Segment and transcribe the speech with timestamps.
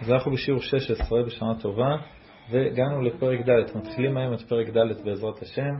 [0.00, 1.96] אז אנחנו בשיעור 16 בשנה טובה,
[2.50, 5.74] והגענו לפרק ד', מתחילים היום את פרק ד' בעזרת השם.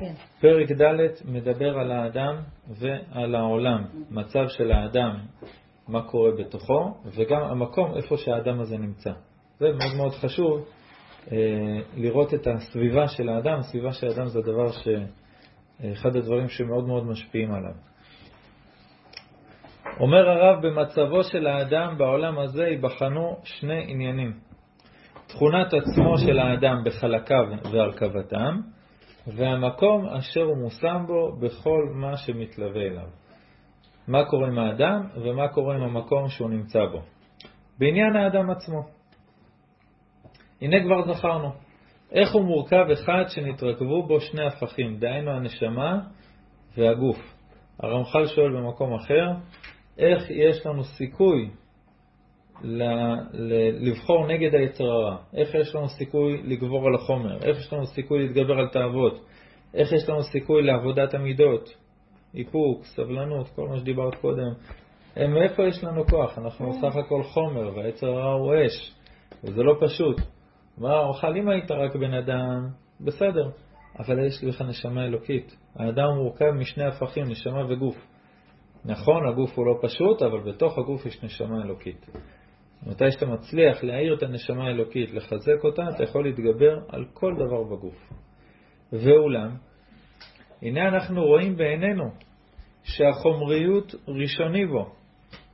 [0.00, 0.12] כן.
[0.40, 2.36] פרק ד' מדבר על האדם
[2.68, 5.16] ועל העולם, מצב של האדם,
[5.88, 9.10] מה קורה בתוכו, וגם המקום איפה שהאדם הזה נמצא.
[9.58, 10.64] זה מאוד מאוד חשוב
[11.32, 11.36] אה,
[11.96, 14.88] לראות את הסביבה של האדם, הסביבה של האדם זה הדבר ש...
[15.92, 17.74] אחד הדברים שמאוד מאוד משפיעים עליו.
[20.00, 24.32] אומר הרב, במצבו של האדם בעולם הזה ייבחנו שני עניינים.
[25.26, 28.60] תכונת עצמו של האדם בחלקיו והרכבתם,
[29.26, 33.06] והמקום אשר הוא מושם בו בכל מה שמתלווה אליו.
[34.08, 37.00] מה קורה עם האדם ומה קורה עם המקום שהוא נמצא בו.
[37.78, 38.82] בעניין האדם עצמו.
[40.60, 41.52] הנה כבר זכרנו,
[42.12, 45.98] איך הוא מורכב אחד שנתרכבו בו שני הפכים, דהיינו הנשמה
[46.76, 47.34] והגוף.
[47.80, 49.32] הרמח"ל שואל במקום אחר,
[49.98, 51.50] איך יש לנו סיכוי
[52.62, 52.82] ל-
[53.32, 55.16] ל- לבחור נגד היצר הרע?
[55.34, 57.38] איך יש לנו סיכוי לגבור על החומר?
[57.42, 59.24] איך יש לנו סיכוי להתגבר על תאוות?
[59.74, 61.74] איך יש לנו סיכוי לעבודת המידות?
[62.34, 64.52] איפוק, סבלנות, כל מה שדיברת קודם.
[65.16, 66.38] מאיפה יש לנו כוח?
[66.38, 68.94] אנחנו סך הכל חומר, והיצר הרע הוא אש,
[69.44, 70.20] וזה לא פשוט.
[70.78, 72.68] מה, אוכל אם היית רק בן אדם,
[73.00, 73.50] בסדר,
[73.98, 75.56] אבל יש לך נשמה אלוקית.
[75.76, 78.13] האדם מורכב משני הפכים, נשמה וגוף.
[78.84, 82.06] נכון, הגוף הוא לא פשוט, אבל בתוך הגוף יש נשמה אלוקית.
[82.86, 87.62] מתי שאתה מצליח להאיר את הנשמה האלוקית, לחזק אותה, אתה יכול להתגבר על כל דבר
[87.62, 88.10] בגוף.
[88.92, 89.56] ואולם,
[90.62, 92.04] הנה אנחנו רואים בעינינו
[92.82, 94.92] שהחומריות ראשוני בו,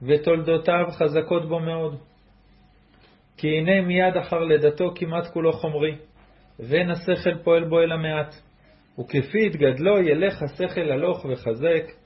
[0.03, 1.97] ותולדותיו חזקות בו מאוד.
[3.37, 5.97] כי הנה מיד אחר לידתו כמעט כולו חומרי,
[6.59, 8.35] ואין השכל פועל בו אלא מעט.
[8.99, 12.00] וכפי התגדלו ילך השכל הלוך וחזק,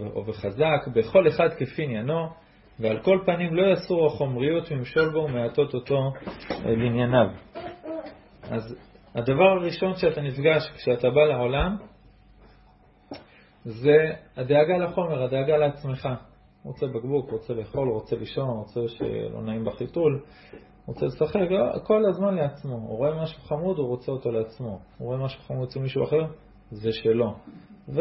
[0.00, 2.28] או וחזק, בכל אחד כפי עניינו,
[2.80, 6.12] ועל כל פנים לא יסור החומריות ממשול בו ומעטות אותו
[6.64, 7.26] לענייניו.
[8.42, 8.76] אז
[9.14, 11.76] הדבר הראשון שאתה נפגש כשאתה בא לעולם,
[13.64, 13.96] זה
[14.36, 16.08] הדאגה לחומר, הדאגה לעצמך.
[16.64, 20.22] רוצה בקבוק, רוצה לאכול, רוצה לישון, רוצה שלא נעים בחיתול,
[20.86, 21.40] רוצה לשחק,
[21.82, 22.74] כל הזמן לעצמו.
[22.74, 24.80] הוא רואה משהו חמוד, הוא רוצה אותו לעצמו.
[24.98, 26.26] הוא רואה משהו חמוד אצל מישהו אחר,
[26.70, 27.34] זה שלו.
[27.88, 28.00] ו...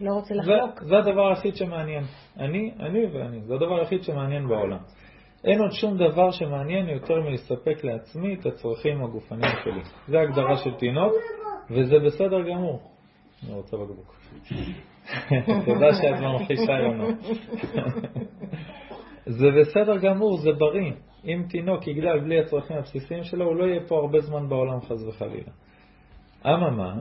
[0.00, 0.82] לא רוצה לחלוק.
[0.82, 2.04] זה הדבר היחיד שמעניין.
[2.38, 3.40] אני, אני ואני.
[3.40, 4.78] זה הדבר היחיד שמעניין בעולם.
[5.44, 9.82] אין עוד שום דבר שמעניין יותר מלספק לעצמי את הצרכים הגופניים שלי.
[10.08, 11.12] זה הגדרה של תינוק,
[11.70, 12.80] וזה בסדר גמור.
[13.44, 14.14] אני רוצה בקבוק.
[15.66, 17.08] תודה שאת ממחישה לנו.
[19.38, 20.92] זה בסדר גמור, זה בריא.
[21.24, 25.04] אם תינוק יגדל בלי הצרכים הבסיסיים שלו, הוא לא יהיה פה הרבה זמן בעולם חס
[25.08, 25.50] וחלילה.
[26.46, 26.94] אממה,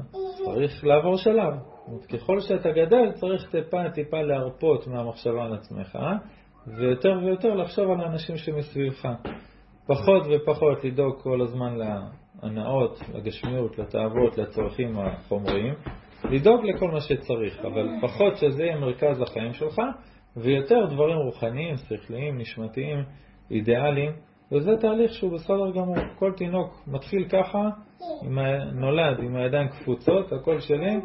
[0.46, 1.73] צריך לעבור שלב.
[2.14, 5.98] ככל שאתה גדל, צריך טיפה טיפה להרפות מהמחשבה על עצמך,
[6.68, 9.08] ויותר ויותר לחשוב על האנשים שמסביבך.
[9.88, 15.74] פחות ופחות לדאוג כל הזמן להנאות, לגשמיות, לתאוות, לצרכים החומריים,
[16.30, 19.82] לדאוג לכל מה שצריך, אבל פחות שזה יהיה מרכז החיים שלך,
[20.38, 23.04] ויותר דברים רוחניים, שכליים, נשמתיים,
[23.52, 24.12] אידיאליים,
[24.52, 25.98] וזה תהליך שהוא בסדר גמור.
[26.20, 27.70] כל תינוק מתחיל ככה,
[28.24, 28.72] עם ה...
[28.72, 31.00] נולד עם הידיים קפוצות, הכל שלי,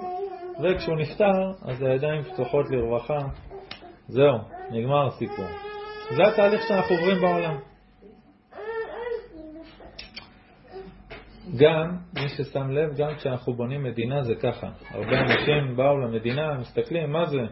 [0.63, 3.19] וכשהוא נפטר, אז הידיים פתוחות לרווחה.
[4.09, 4.39] זהו,
[4.71, 5.47] נגמר הסיפור.
[6.17, 7.59] זה התהליך שאנחנו עוברים בעולם.
[11.57, 14.69] גם, מי ששם לב, גם כשאנחנו בונים מדינה זה ככה.
[14.91, 17.43] הרבה אנשים באו למדינה, מסתכלים, מה זה?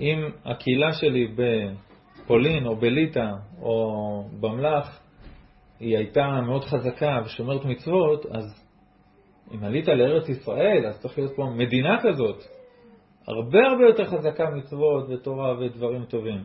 [0.00, 3.30] אם הקהילה שלי בפולין או בליטא
[3.62, 5.00] או במלח
[5.80, 8.59] היא הייתה מאוד חזקה ושומרת מצוות, אז
[9.54, 12.42] אם עלית לארץ ישראל, אז צריך להיות פה מדינה כזאת,
[13.28, 16.42] הרבה הרבה יותר חזקה מצוות ותורה ודברים טובים.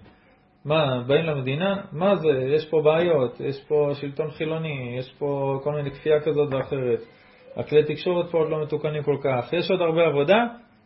[0.66, 5.72] מה, באים למדינה, מה זה, יש פה בעיות, יש פה שלטון חילוני, יש פה כל
[5.72, 7.00] מיני כפייה כזאת ואחרת,
[7.56, 10.46] הכלי תקשורת פה עוד לא מתוקנים כל כך, יש עוד הרבה עבודה,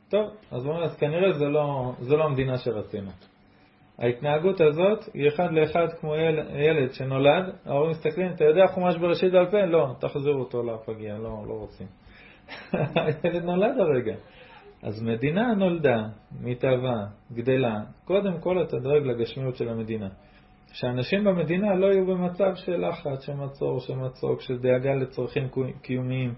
[0.09, 3.11] טוב, אז אומרים, אז כנראה זה לא, זה לא המדינה שרצינו.
[3.99, 9.31] ההתנהגות הזאת היא אחד לאחד כמו יל, ילד שנולד, ההורים מסתכלים, אתה יודע חומש בראשית
[9.31, 9.65] בעל פה?
[9.65, 11.87] לא, תחזירו אותו לפגיע, לא, לא רוצים.
[13.23, 14.15] הילד נולד הרגע.
[14.83, 16.03] אז מדינה נולדה,
[16.41, 20.09] מתהווה, גדלה, קודם כל אתה דואג לגשמיות של המדינה.
[20.73, 25.47] שאנשים במדינה לא יהיו במצב של לחץ, של מצור, של מצוק, של דאגה לצרכים
[25.81, 26.33] קיומיים.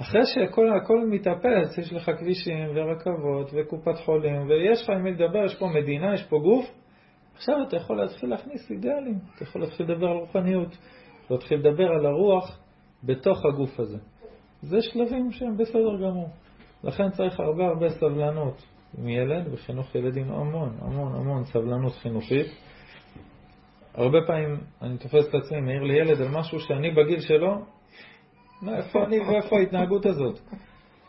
[0.00, 5.44] אחרי שהכל הכל מתאפס, יש לך כבישים ורכבות וקופת חולים, ויש לך עם מי לדבר,
[5.44, 6.66] יש פה מדינה, יש פה גוף,
[7.34, 10.78] עכשיו אתה יכול להתחיל להכניס אידאלים, אתה יכול להתחיל לדבר על רוחניות,
[11.30, 12.58] להתחיל לדבר על הרוח
[13.04, 13.98] בתוך הגוף הזה.
[14.62, 16.28] זה שלבים שהם בסדר גמור.
[16.84, 18.62] לכן צריך הרבה הרבה סבלנות
[18.98, 22.46] עם ילד, וחינוך ילדים המון, המון, המון סבלנות חינוכית.
[23.94, 27.64] הרבה פעמים אני תופס את עצמי, מעיר לילד על משהו שאני בגיל שלו,
[28.62, 30.38] מה, איפה אני ואיפה ההתנהגות הזאת?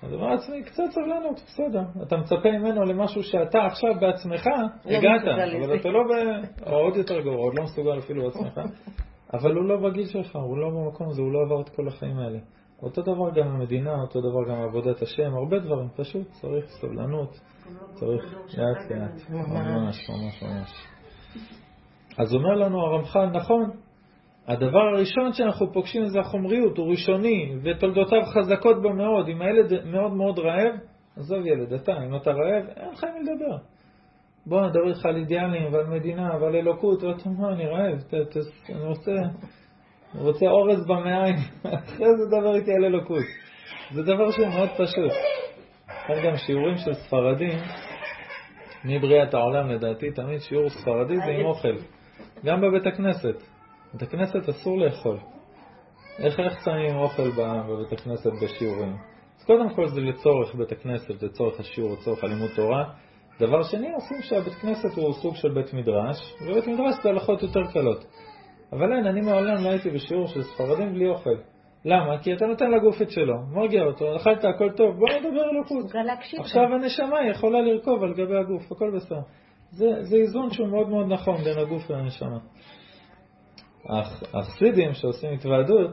[0.03, 1.83] אז אומר לעצמי, קצת סבלנות, בסדר.
[2.07, 4.47] אתה מצפה ממנו למשהו שאתה עכשיו בעצמך
[4.85, 5.75] לא הגעת, אבל.
[5.75, 6.13] אתה לא ב...
[6.67, 8.61] או עוד יותר גרוע, עוד לא מסוגל אפילו בעצמך.
[9.33, 12.17] אבל הוא לא בגיל שלך, הוא לא במקום הזה, הוא לא עבר את כל החיים
[12.17, 12.39] האלה.
[12.83, 17.39] אותו דבר גם המדינה, אותו דבר גם עבודת השם, הרבה דברים, פשוט צריך סבלנות,
[17.93, 20.87] צריך לאט לאט, ממש ממש ממש.
[22.19, 23.69] אז אומר לנו הרמח"ל, נכון,
[24.47, 29.27] הדבר הראשון שאנחנו פוגשים זה החומריות, הוא ראשוני, ותולדותיו חזקות בו מאוד.
[29.27, 30.73] אם הילד מאוד מאוד רעב,
[31.17, 33.57] עזוב ילד, אתה, אם אתה רעב, אין לך עם לדבר.
[34.45, 37.99] בוא נדבר איתך על אידיאלים ועל מדינה ועל אלוקות, ואתה אומר, אני רעב,
[38.69, 39.11] אני רוצה,
[40.15, 41.35] אני רוצה אורז במעיים,
[41.85, 43.23] אחרי זה דבר איתי על אלוקות.
[43.91, 45.11] זה דבר שהוא מאוד פשוט.
[46.07, 47.59] כאן גם שיעורים של ספרדים,
[48.85, 51.75] מבריאת העולם לדעתי, תמיד שיעור ספרדי זה עם אוכל.
[52.45, 53.35] גם בבית הכנסת.
[53.89, 55.17] בבית הכנסת אסור לאכול.
[56.19, 58.95] איך, איך שמים אוכל בבית הכנסת בשיעורים?
[59.39, 62.83] אז קודם כל זה לצורך בית הכנסת, לצורך השיעור, לצורך הלימוד תורה.
[63.39, 67.61] דבר שני, עושים שהבית כנסת הוא סוג של בית מדרש, ובית מדרש זה הלכות יותר
[67.73, 68.05] קלות.
[68.71, 71.35] אבל אין, אני מעולם לא הייתי בשיעור של ספרדים בלי אוכל.
[71.85, 72.17] למה?
[72.23, 75.85] כי אתה נותן לגוף את שלו, מרגיע אותו, אכלת הכל טוב, בוא נדבר אלוקות.
[75.85, 76.39] מסוגל להקשיב.
[76.39, 79.19] עכשיו הנשמה יכולה לרכוב על גבי הגוף, הכל בסדר.
[79.71, 82.37] זה, זה איזון שהוא מאוד מאוד נכון בין הגוף לנשמה.
[83.89, 85.91] הח- החסידים שעושים התוועדות,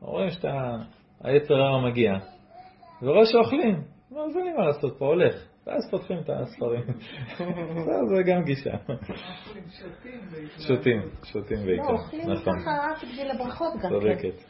[0.00, 2.12] רואים שהיצר הרע מגיע,
[3.02, 3.74] ורואה שאוכלים,
[4.10, 5.34] אז אין לי מה לעשות פה, הולך.
[5.66, 6.82] ואז פותחים את הספרים.
[8.16, 8.76] זה- גם גישה.
[10.66, 11.92] שותים, שותים לא, בעיקר.
[11.92, 12.60] אוכלים נכון.
[12.60, 13.80] ככה רק בשביל הברכות גם.
[13.82, 13.88] כן.
[13.88, 14.42] צודקת.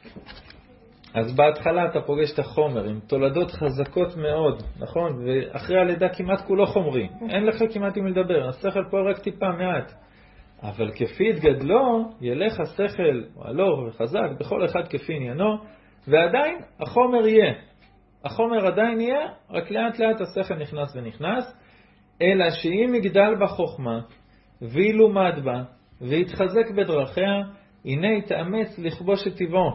[1.15, 5.25] אז בהתחלה אתה פוגש את החומר עם תולדות חזקות מאוד, נכון?
[5.27, 7.09] ואחרי הלידה כמעט כולו חומרי.
[7.31, 9.93] אין לך כמעט עם לדבר, השכל פועל רק טיפה מעט.
[10.63, 15.57] אבל כפי התגדלו, ילך השכל הלוך וחזק בכל אחד כפי עניינו,
[16.09, 17.53] ועדיין החומר יהיה.
[18.27, 21.55] החומר עדיין יהיה, רק לאט לאט השכל נכנס ונכנס,
[22.23, 24.01] אלא שאם יגדל בחוכמה,
[24.63, 25.63] וילומד בה,
[26.01, 27.43] ויתחזק בדרכיה,
[27.85, 29.71] הנה יתאמץ לכבוש את טבעו,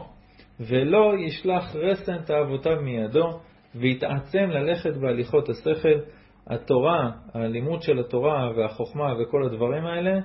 [0.60, 3.40] ולא ישלח רסן תאוותיו מידו,
[3.74, 5.98] ויתעצם ללכת בהליכות השכל.
[6.46, 10.20] התורה, הלימוד של התורה והחוכמה וכל הדברים האלה,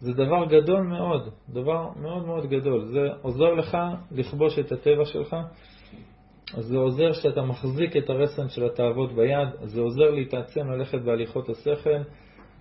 [0.00, 2.84] זה דבר גדול מאוד, דבר מאוד מאוד גדול.
[2.84, 3.76] זה עוזר לך
[4.10, 5.36] לכבוש את הטבע שלך,
[6.50, 12.02] זה עוזר שאתה מחזיק את הרסן של התאוות ביד, זה עוזר להתעצם ללכת בהליכות השכל.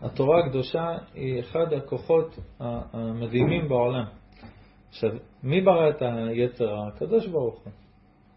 [0.01, 4.06] התורה הקדושה היא אחד הכוחות המדהימים בעולם.
[4.89, 5.10] עכשיו,
[5.44, 6.88] מי ברא את היצר הרע?
[6.88, 7.74] הקדוש ברוך הוא.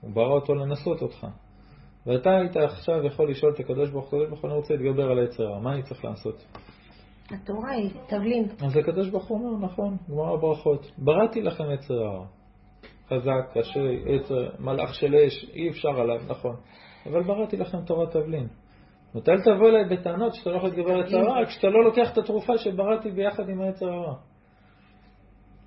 [0.00, 1.26] הוא ברא אותו לנסות אותך.
[2.06, 5.10] ואתה היית עכשיו יכול לשאול את הקדוש ברוך הוא, הקדוש ברוך הוא, אני רוצה להתגבר
[5.10, 6.44] על היצר הרע, מה אני צריך לעשות?
[7.30, 8.48] התורה היא תבלין.
[8.66, 12.26] אז הקדוש ברוך הוא אומר, נכון, גמר הברכות, בראתי לכם יצר הרע.
[13.08, 16.56] חזק, קשה, יצר, מלאך של אש, אי אפשר עליו, נכון.
[17.06, 18.46] אבל בראתי לכם תורת תבלין.
[19.14, 22.18] מתי תבוא אליי בטענות שאתה לא יכול להתגבר על יצר הרע, כשאתה לא לוקח את
[22.18, 24.14] התרופה שבראתי ביחד עם היצר הרע.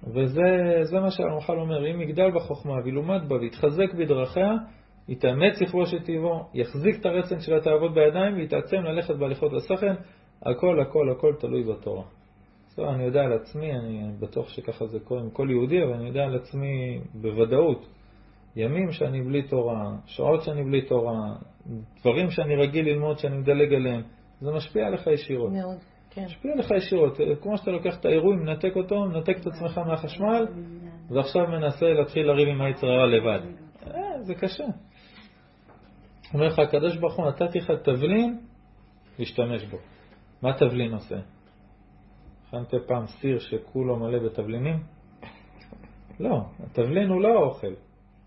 [0.04, 0.44] וזה
[0.82, 4.52] זה מה שהרמח"ל אומר, אם יגדל בחוכמה וילומד בה ויתחזק בדרכיה,
[5.08, 9.92] יתאמץ לכבוש את טבעו, יחזיק את הרסן של התאוות בידיים ויתעצם ללכת בהליכות השכל,
[10.46, 12.04] הכל הכל הכל תלוי בתורה.
[12.78, 16.08] בסדר, אני יודע על עצמי, אני בטוח שככה זה קורה עם כל יהודי, אבל אני
[16.08, 17.88] יודע על עצמי בוודאות.
[18.56, 21.36] ימים שאני בלי תורה, שעות שאני בלי תורה,
[22.00, 24.02] דברים שאני רגיל ללמוד שאני מדלג עליהם,
[24.42, 25.52] זה משפיע עליך ישירות.
[25.52, 25.78] מאוד,
[26.10, 26.26] כן.
[26.26, 27.18] משפיע עליך ישירות.
[27.42, 30.48] כמו שאתה לוקח את העירוי, מנתק אותו, מנתק את עצמך מהחשמל,
[31.10, 33.40] ועכשיו מנסה להתחיל לריב עם היצר הרע לבד.
[33.88, 34.66] אה, זה קשה.
[36.34, 38.40] אומר לך, הקדוש ברוך הוא, נתתי לך תבלין,
[39.20, 39.78] להשתמש בו.
[40.42, 41.37] מה תבלין עושה?
[42.48, 44.80] הכנת פעם סיר שכולו מלא בתבלינים?
[46.20, 47.74] לא, התבלין הוא לא האוכל.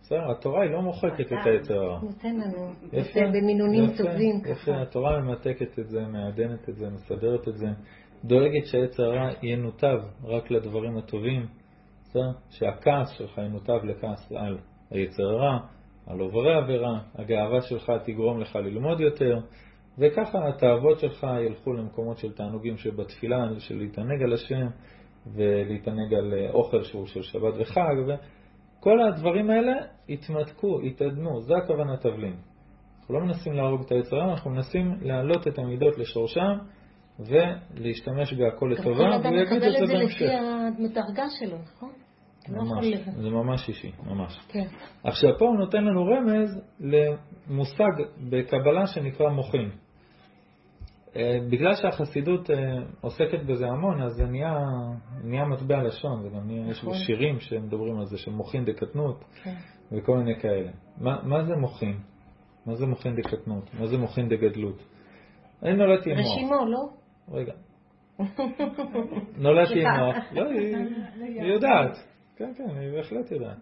[0.00, 2.00] בסדר, התורה היא לא מוחקת את היצר הרע.
[2.02, 4.36] נותן לנו יפה, במינונים יפה, טובים.
[4.44, 4.82] יפה, ככה.
[4.82, 7.66] התורה ממתקת את זה, מעדנת את זה, מסדרת את זה,
[8.24, 11.46] דואגת שהיצר הרע ינותב רק לדברים הטובים,
[12.02, 12.30] בסדר?
[12.50, 14.58] שהכעס שלך ינותב לכעס על
[14.90, 15.58] היצר הרע,
[16.06, 19.38] על עוברי עבירה, הגאווה שלך תגרום לך ללמוד יותר,
[20.00, 24.66] וככה התאוות שלך ילכו למקומות של תענוגים שבתפילה, של להתענג על השם,
[25.26, 29.72] ולהתענג על אה, אוכל שהוא של שבת וחג, וכל הדברים האלה
[30.08, 32.36] יתמתקו, יתעדנו, זה הכוונה תבלין.
[33.00, 36.58] אנחנו לא מנסים להרוג את היצר הרע, אנחנו מנסים להעלות את המידות לשורשם
[37.18, 40.22] ולהשתמש בהכל גם לטובה, כל אדם והוא יגיד מקבל את את זה זה בהמשך.
[40.22, 41.90] לפי הדרגה שלו, נכון?
[42.48, 42.86] לא ממש.
[43.16, 44.38] זה ממש אישי, ממש.
[44.48, 44.66] כן.
[45.04, 47.92] עכשיו פה הוא נותן לנו רמז למושג
[48.30, 49.70] בקבלה שנקרא מוחין.
[51.16, 52.56] אה, בגלל שהחסידות אה,
[53.00, 54.58] עוסקת בזה המון, אז זה נהיה,
[55.24, 56.94] נהיה מטבע לשון, זה גם נהיה, יש נכון.
[56.94, 59.54] שירים שמדברים על זה, של מוחין דקטנות כן.
[59.92, 60.70] וכל מיני כאלה.
[60.98, 61.98] מה, מה זה מוחין?
[62.66, 63.74] מה זה מוחין דקטנות?
[63.80, 64.82] מה זה מוחין דגדלות?
[65.62, 66.26] אני נולדתי עם מוח.
[66.36, 66.88] רשימו, לא?
[67.32, 67.52] רגע.
[69.44, 70.00] נולדתי עם.
[70.00, 70.16] מוח.
[70.32, 70.76] לא, היא
[71.16, 71.96] היא יודעת.
[72.36, 73.58] כן, כן, היא בהחלט יודעת.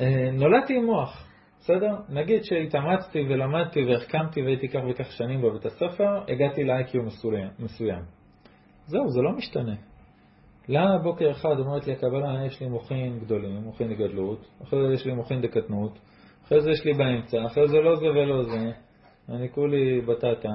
[0.00, 1.28] אה, נולדתי עם מוח,
[1.62, 1.96] בסדר?
[2.08, 6.98] נגיד שהתאמצתי ולמדתי והחכמתי והייתי כך וכך שנים בבית הספר, הגעתי ל-IQ
[7.58, 8.04] מסוים-.
[8.86, 9.74] זהו, זה לא משתנה.
[10.68, 15.06] למה בוקר אחד אומרת לי הקבלה, יש לי מוחין גדולים, מוחין דגדלות, אחרי זה יש
[15.06, 15.98] לי מוחין דקטנות,
[16.44, 18.70] אחרי זה יש לי באמצע, אחרי זה לא זה ולא זה,
[19.28, 20.48] אני כולי בטטה.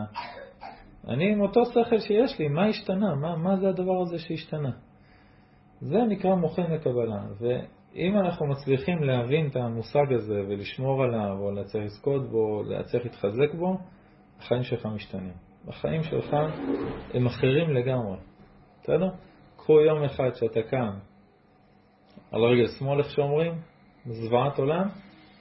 [1.07, 3.15] אני עם אותו שכל שיש לי, מה השתנה?
[3.15, 4.71] מה, מה זה הדבר הזה שהשתנה?
[5.81, 7.21] זה נקרא מוחין לקבלה.
[7.97, 13.53] ואם אנחנו מצליחים להבין את המושג הזה ולשמור עליו, או להצליח לזכות בו, להצליח להתחזק
[13.53, 13.77] בו,
[14.39, 15.33] החיים שלך משתנים.
[15.67, 16.35] החיים שלך
[17.13, 18.17] הם אחרים לגמרי.
[18.81, 19.09] בסדר?
[19.57, 20.91] קחו יום אחד שאתה קם
[22.31, 23.53] על רגל שמאל, איך שאומרים,
[24.05, 24.87] זוועת עולם,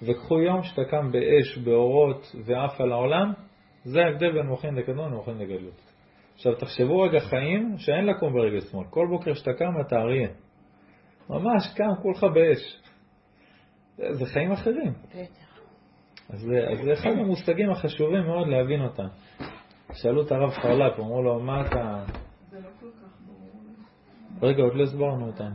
[0.02, 3.32] וקחו יום שאתה קם באש, באורות ועף על העולם,
[3.84, 5.80] זה ההבדל בין מוחין לקדמון למוחין לגדלות.
[6.34, 8.86] עכשיו תחשבו רגע חיים שאין לקום ברגל שמאל.
[8.90, 10.28] כל בוקר שאתה קם אתה אריה.
[11.30, 12.82] ממש קם כולך באש.
[13.96, 14.92] זה, חיים אחרים.
[15.08, 15.60] בטח.
[16.30, 16.40] אז
[16.84, 19.06] זה, אחד המושגים החשובים מאוד להבין אותם.
[19.92, 22.04] שאלו את הרב חרל"פ, אמרו לו, מה אתה...
[22.50, 24.50] זה לא כל כך ברור.
[24.50, 25.50] רגע, עוד לא הסברנו אותם.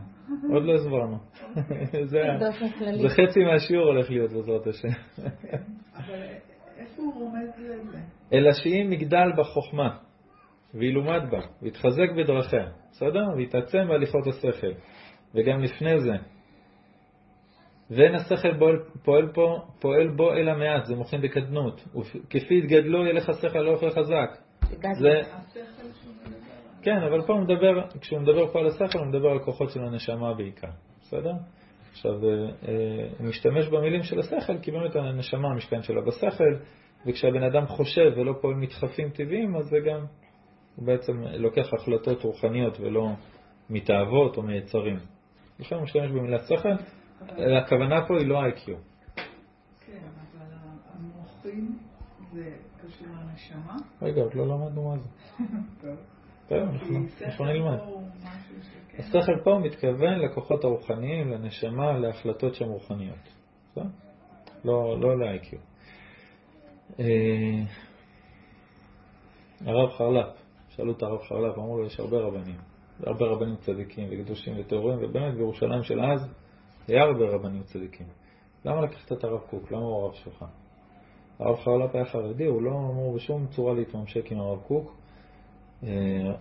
[0.54, 1.18] עוד לא הסברנו.
[2.12, 4.88] זה, חצי מהשיעור הולך להיות בעזרת השם.
[5.96, 6.24] אבל
[6.78, 7.98] איפה הוא רומז לזה?
[8.34, 9.98] אלא שאם יגדל בחוכמה,
[10.74, 13.25] וילומד בה, ויתחזק בדרכיה, בסדר?
[13.38, 14.72] ויתעצם בהליכות השכל.
[15.35, 16.15] וגם לפני זה.
[17.91, 21.81] ואין השכל פועל, פועל, פה, פועל בו אלא מעט, זה מוכין בקדנות.
[21.95, 24.38] וכפי יתגדלו ילך השכל הלוך וחזק.
[24.93, 25.61] זה, השכל
[26.01, 26.81] שהוא מדבר עליו.
[26.81, 29.79] כן, אבל פה הוא מדבר, כשהוא מדבר פה על השכל, הוא מדבר על כוחות של
[29.79, 30.67] הנשמה בעיקר,
[31.01, 31.33] בסדר?
[31.91, 32.29] עכשיו, אה,
[32.67, 36.55] אה, הוא משתמש במילים של השכל, כי באמת הנשמה, המשכן שלה בשכל,
[37.05, 40.05] וכשהבן אדם חושב ולא פועל מדחפים טבעיים, אז זה גם,
[40.75, 43.09] הוא בעצם לוקח החלטות רוחניות ולא
[43.69, 44.97] מתאוות או מיצרים.
[45.62, 46.70] לכן הוא משתמש במילת שכל,
[47.58, 48.65] הכוונה פה היא לא IQ.
[48.65, 50.46] כן, אבל
[50.94, 51.77] המוחים
[52.34, 52.51] זה
[52.82, 53.75] קשור לנשמה.
[54.01, 55.08] רגע, עוד לא למדנו מה זה.
[55.82, 55.96] טוב.
[56.48, 56.70] טוב,
[57.22, 57.77] אנחנו נלמד.
[59.00, 63.30] השכל פה מתכוון לכוחות הרוחניים, לנשמה, להחלטות שהן רוחניות.
[64.65, 65.56] לא, לא ל-IQ.
[67.00, 67.63] אה,
[69.65, 70.36] הרב חרל"פ,
[70.70, 72.58] שאלו את הרב חרל"פ, אמרו לו, יש הרבה רבנים,
[73.05, 76.34] הרבה רבנים צדיקים וקדושים וטהורים, ובאמת בירושלים של אז
[76.88, 78.08] היה הרבה רבנים צדיקים.
[78.65, 79.72] למה לקחת את הרב קוק?
[79.72, 80.46] למה הוא הרב שלך?
[81.39, 84.96] הרב חרל"פ היה חרדי, הוא לא אמור בשום צורה להתממשק עם הרב קוק.
[85.84, 85.89] אה,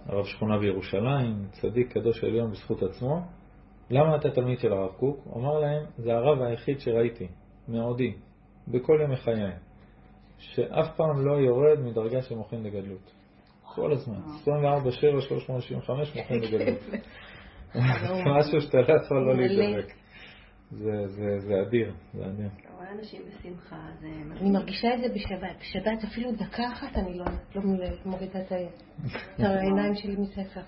[0.07, 3.21] הרב שכונה בירושלים, צדיק קדוש עליון בזכות עצמו.
[3.91, 5.21] למה אתה תלמיד של הרב קוק?
[5.25, 7.29] הוא אמר להם, זה הרב היחיד שראיתי,
[7.69, 8.15] מעודי,
[8.69, 9.53] בכל ימי חיי,
[10.39, 13.20] שאף פעם לא יורד מדרגה של מוחין לגדלות.
[13.75, 16.79] כל הזמן, 24, 7, 365 מוחין לגדלות.
[18.39, 19.93] משהו שאתה לא יכול לא להידבק.
[20.71, 22.49] זה, זה, זה אדיר, זה אדיר.
[22.61, 24.09] אתה רואה אנשים בשמחה, זה...
[24.41, 25.57] אני מרגישה את זה בשבת.
[25.61, 27.25] בשבת אפילו דקה אחת אני לא
[27.55, 27.63] לא
[28.05, 28.53] מורידה את
[29.39, 30.61] העיניים שלי מספר.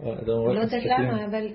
[0.00, 0.82] רק לא יודעת.
[0.84, 1.46] למה, אבל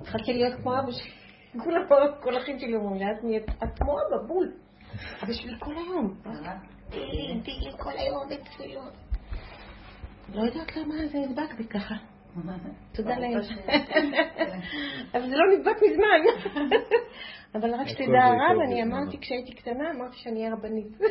[0.00, 1.10] התחלתי להיות כמו אבא שלי.
[2.22, 4.52] כל אחים שלי אומרים לי, את כמו אבא, בול.
[5.22, 6.14] אבא שלי כל היום.
[6.90, 8.92] תהיי, תהיי כל היום בתפילות.
[10.34, 11.94] לא יודעת למה זה נדבק בי ככה.
[12.92, 13.40] תודה לאל.
[15.14, 16.48] אבל זה לא נדבק מזמן.
[17.54, 18.82] אבל רק שתדע הרב, אני.
[18.82, 20.98] אמרתי כשהייתי קטנה, אמרתי שאני אהיה רבנית.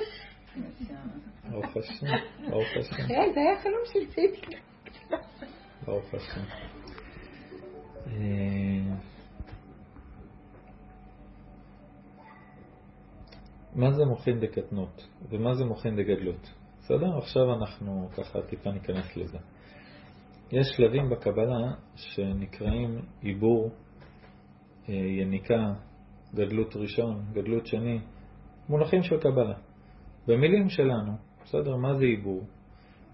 [1.52, 2.06] ברוך השם,
[2.50, 5.18] ברוך השם, כן, זה היה חלום שלי כשהייתי קטנה.
[5.86, 6.42] ברוך השם.
[8.08, 8.96] אה,
[13.76, 16.54] מה זה מוחין דקטנות ומה זה מוחין דגדלות?
[16.80, 17.18] בסדר?
[17.18, 19.38] עכשיו אנחנו ככה טיפה ניכנס לזה.
[20.52, 23.70] יש שלבים בקבלה שנקראים עיבור,
[24.90, 25.74] אה, יניקה,
[26.34, 28.00] גדלות ראשון, גדלות שני,
[28.70, 29.56] מונחים של קבלה.
[30.28, 31.12] במילים שלנו,
[31.44, 31.76] בסדר?
[31.76, 32.44] מה זה עיבור?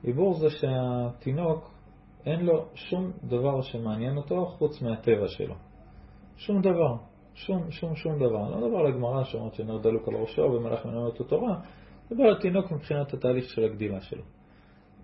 [0.03, 1.71] עיבור זה שהתינוק
[2.25, 5.55] אין לו שום דבר שמעניין אותו חוץ מהטבע שלו.
[6.35, 7.10] שום דבר.
[7.33, 8.49] שום, שום, שום דבר.
[8.49, 11.59] לא מדבר על הגמרא שאומרת שנר דלוק על ראשו ומלאך מנהל אותו תורה,
[12.11, 14.23] מדבר על תינוק מבחינת התהליך של הגדילה שלו.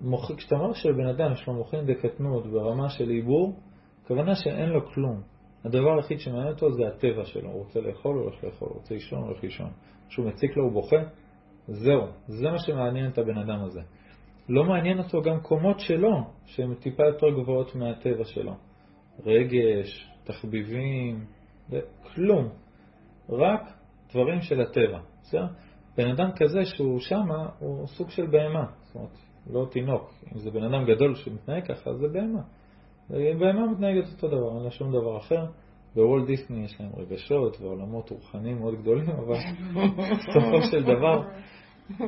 [0.01, 0.31] מוח...
[0.35, 3.59] כשאתה אומר שלבן אדם יש לו מוחין דקטנות ברמה של עיבור,
[4.03, 5.21] הכוונה שאין לו כלום.
[5.65, 7.49] הדבר היחיד שמעניין אותו זה הטבע שלו.
[7.49, 9.69] הוא רוצה לאכול, הוא הולך לאכול, הוא רוצה לישון, הוא הולך לישון.
[10.09, 10.97] כשהוא מציק לו, הוא בוכה,
[11.67, 13.81] זהו, זה מה שמעניין את הבן אדם הזה.
[14.49, 16.11] לא מעניין אותו גם קומות שלו,
[16.45, 18.53] שהן טיפה יותר גבוהות מהטבע שלו.
[19.25, 21.25] רגש, תחביבים,
[22.13, 22.49] כלום.
[23.29, 23.61] רק
[24.09, 24.99] דברים של הטבע.
[25.21, 25.45] בסדר?
[25.97, 28.65] בן אדם כזה שהוא שמה, הוא סוג של בהמה.
[28.83, 29.17] זאת אומרת,
[29.49, 30.13] לא תינוק.
[30.33, 32.41] אם זה בן אדם גדול שמתנהג ככה, זה בהמה.
[33.09, 35.45] בהמה מתנהגת אותו דבר, אין לה שום דבר אחר.
[35.95, 39.37] בוולט דיסני יש להם רגשות ועולמות רוחניים מאוד גדולים, אבל
[39.93, 41.21] בסופו של דבר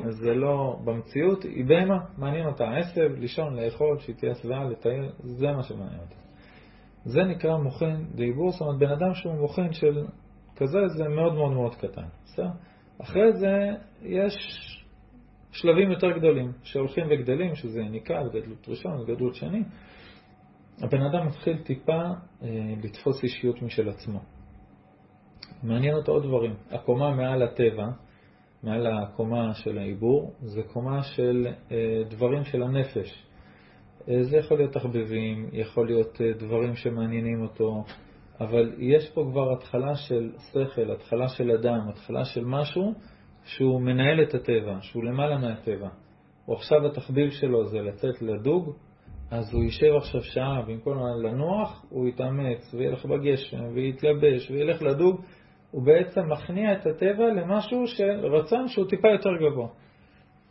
[0.08, 5.46] זה לא, במציאות היא בהמה, מעניין אותה עשב, לישון, לאכול, שהיא תהיה שבעה, לטייל, זה
[5.46, 6.29] מה שמעניין אותה.
[7.04, 10.06] זה נקרא מוחין דיבור, זאת אומרת בן אדם שהוא מוחין של
[10.56, 12.50] כזה, זה מאוד מאוד מאוד קטן, בסדר?
[13.00, 13.68] אחרי זה
[14.02, 14.36] יש
[15.52, 19.62] שלבים יותר גדולים שהולכים וגדלים, שזה יניקה, גדלות ראשון וגדלות שני.
[20.82, 22.02] הבן אדם מתחיל טיפה
[22.42, 22.48] אה,
[22.82, 24.20] לתפוס אישיות משל עצמו.
[25.62, 26.54] מעניין אותו עוד דברים.
[26.70, 27.88] הקומה מעל הטבע,
[28.62, 33.26] מעל הקומה של העיבור, זה קומה של אה, דברים של הנפש.
[34.08, 37.84] אה, זה יכול להיות תחביבים, יכול להיות אה, דברים שמעניינים אותו,
[38.40, 42.94] אבל יש פה כבר התחלה של שכל, התחלה של אדם, התחלה של משהו
[43.44, 45.88] שהוא מנהל את הטבע, שהוא למעלה מהטבע.
[46.48, 48.74] או עכשיו התחביב שלו זה לצאת לדוג,
[49.30, 55.20] אז הוא יישב עכשיו שעה, במקום לנוח, הוא יתאמץ וילך בגשם ויתלבש וילך לדוג,
[55.70, 59.68] הוא בעצם מכניע את הטבע למשהו של רצון שהוא טיפה יותר גבוה.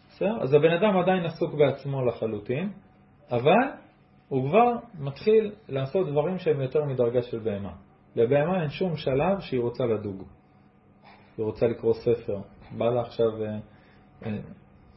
[0.10, 0.42] בסדר?
[0.42, 2.70] אז הבן אדם עדיין עסוק בעצמו לחלוטין,
[3.32, 3.80] אבל
[4.28, 7.74] הוא כבר מתחיל לעשות דברים שהם יותר מדרגה של בהמה.
[8.16, 10.24] לבהמה אין שום שלב שהיא רוצה לדוג.
[11.38, 12.38] היא רוצה לקרוא ספר,
[12.78, 13.60] בא לה עכשיו, אה,
[14.26, 14.38] אה,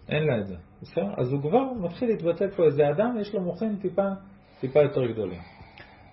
[0.09, 0.57] אין לה את זה.
[0.83, 1.15] בסדר?
[1.17, 4.09] אז הוא כבר מתחיל להתבטא פה איזה אדם, יש לו מוחין טיפה,
[4.61, 5.41] טיפה יותר גדולים.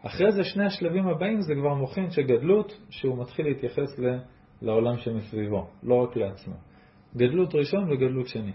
[0.06, 4.18] אחרי זה שני השלבים הבאים זה כבר מוחין גדלות, שהוא מתחיל להתייחס ל,
[4.62, 6.54] לעולם שמסביבו, לא רק לעצמו.
[7.16, 8.54] גדלות ראשון וגדלות שני.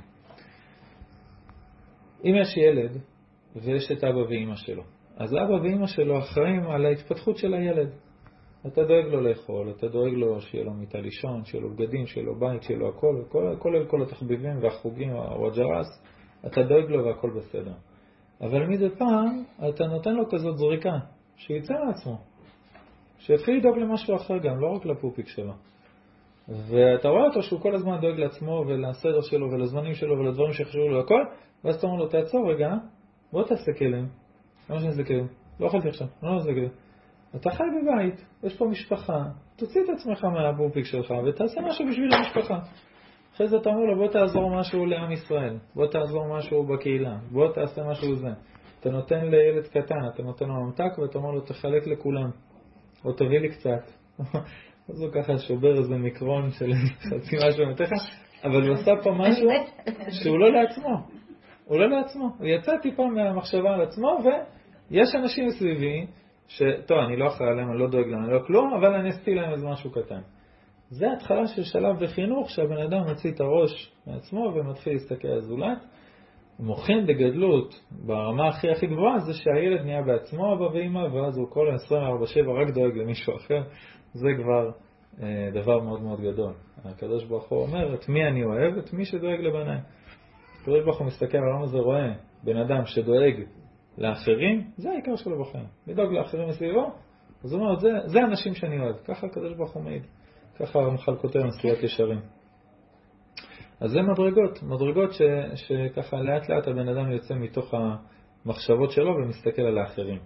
[2.25, 3.01] אם יש ילד
[3.57, 4.83] ויש את אבא ואימא שלו,
[5.17, 7.91] אז אבא ואימא שלו אחראים על ההתפתחות של הילד.
[8.67, 12.27] אתה דואג לו לאכול, אתה דואג לו שיהיה לו מיטה לישון, שיהיה לו בגדים, שיהיה
[12.27, 15.87] לו בית, שיהיה לו הכל, כולל כל, כל התחביבים והחוגים, הווג'רס,
[16.47, 17.73] אתה דואג לו והכל בסדר.
[18.41, 20.99] אבל מדי פעם אתה נותן לו כזאת זריקה,
[21.37, 22.19] שיצא מעצמו,
[23.19, 25.53] שיתחיל לדאוג למשהו אחר גם, לא רק לפופיק שלו.
[26.49, 31.01] ואתה רואה אותו שהוא כל הזמן דואג לעצמו ולסדר שלו ולזמנים שלו ולדברים שחשובים לו
[31.01, 31.25] הכל,
[31.65, 32.75] ואז אתה אומר לו, תעצור רגע,
[33.35, 34.09] בוא תעשה כלים.
[34.71, 35.27] למה שאני אעשה כלים?
[35.61, 36.69] לא אכלתי עכשיו, לא אעשה כלים.
[37.37, 39.25] אתה חי בבית, יש פה משפחה,
[39.57, 42.59] תוציא את עצמך מהבופיק שלך ותעשה משהו בשביל המשפחה.
[43.35, 47.53] אחרי זה אתה אומר לו, בוא תעזור משהו לעם ישראל, בוא תעזור משהו בקהילה, בוא
[47.53, 48.31] תעשה משהו זה.
[48.81, 52.31] אתה נותן לילד קטן, אתה נותן לו ממתק ואתה אומר לו, תחלק לכולם,
[53.05, 53.91] או תביא לי קצת.
[54.89, 56.71] אז הוא ככה שובר איזה מיקרון של
[57.09, 57.91] חצי משהו מתיך,
[58.45, 59.49] אבל הוא עשה פה משהו
[60.11, 61.24] שהוא לא לעצמו.
[61.71, 62.31] לא לעצמו.
[62.39, 66.07] הוא יצא טיפה מהמחשבה על עצמו, ויש אנשים מסביבי
[66.49, 69.35] שטוב, אני לא אחראי עליהם, אני לא דואג להם, אני לא כלום, אבל אני אסתיר
[69.35, 70.21] להם איזה משהו קטן.
[70.91, 75.79] זה התחלה של שלב בחינוך שהבן אדם מוציא את הראש מעצמו ומתחיל להסתכל על זולת.
[76.59, 81.71] מוכן בגדלות ברמה הכי הכי גבוהה זה שהילד נהיה בעצמו אבא ואמא ואז הוא כל
[81.71, 83.63] ה-24/7 רק דואג למישהו אחר.
[84.13, 84.71] זה כבר
[85.23, 86.53] אה, דבר מאוד מאוד גדול.
[86.85, 88.77] הקדוש ברוך הוא אומר את מי אני אוהב?
[88.79, 89.79] את מי שדואג לבניי.
[90.65, 93.35] הקדוש ברוך הוא מסתכל על העולם הזה רואה בן אדם שדואג
[93.99, 95.67] לאחרים, זה העיקר שלו בחיים.
[95.87, 96.93] לדאוג לאחרים מסביבו,
[97.45, 98.97] אז הוא אומר, זה, זה האנשים שאני אוהב.
[98.97, 100.03] ככה הקדוש ברוך הוא מעיד.
[100.59, 102.21] ככה הרמח"ל כותב נשיאת ישרים.
[103.81, 105.23] אז זה מדרגות, מדרגות ש,
[105.55, 110.19] שככה לאט לאט הבן אדם יוצא מתוך המחשבות שלו ומסתכל על האחרים.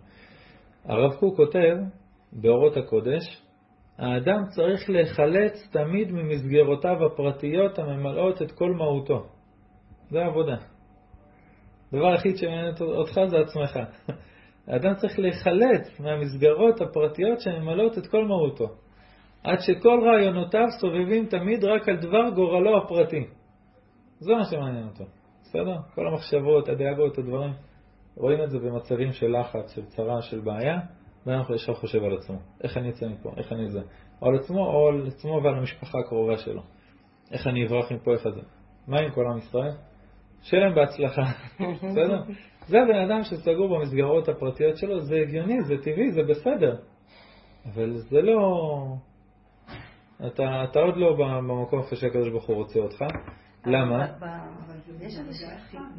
[0.85, 1.77] הרב קוק כותב
[2.33, 3.43] באורות הקודש,
[3.99, 9.38] האדם צריך להיחלץ תמיד ממסגרותיו הפרטיות הממלאות את כל מהותו.
[10.11, 10.57] זה העבודה.
[11.93, 13.79] הדבר היחיד שמעניין אותך זה עצמך.
[14.69, 18.69] האדם צריך להיחלץ מהמסגרות הפרטיות שממלאות את כל מהותו,
[19.45, 23.25] עד שכל רעיונותיו סובבים תמיד רק על דבר גורלו הפרטי.
[24.19, 25.05] זה מה שמעניין אותו,
[25.43, 25.77] בסדר?
[25.95, 27.53] כל המחשבות, הדאגות, הדברים,
[28.17, 30.79] רואים את זה במצבים של לחץ, של צרה, של בעיה,
[31.27, 33.81] ואנחנו ישר חושב על עצמו, איך אני אצא מפה, איך אני זה,
[34.23, 36.63] או על עצמו או על עצמו ועל המשפחה הקרובה שלו,
[37.33, 38.41] איך אני אברח מפה, איך זה.
[38.89, 39.73] מה עם כל עם ישראל?
[40.43, 41.23] שיהיה להם בהצלחה,
[41.83, 42.23] בסדר?
[42.67, 46.77] זה הבן אדם שסגור במסגרות הפרטיות שלו, זה הגיוני, זה טבעי, זה בסדר.
[47.67, 48.39] אבל זה לא...
[50.27, 53.05] אתה, אתה עוד לא במקום איפה שהקדוש ברוך הוא רוצה אותך.
[53.67, 54.07] למה?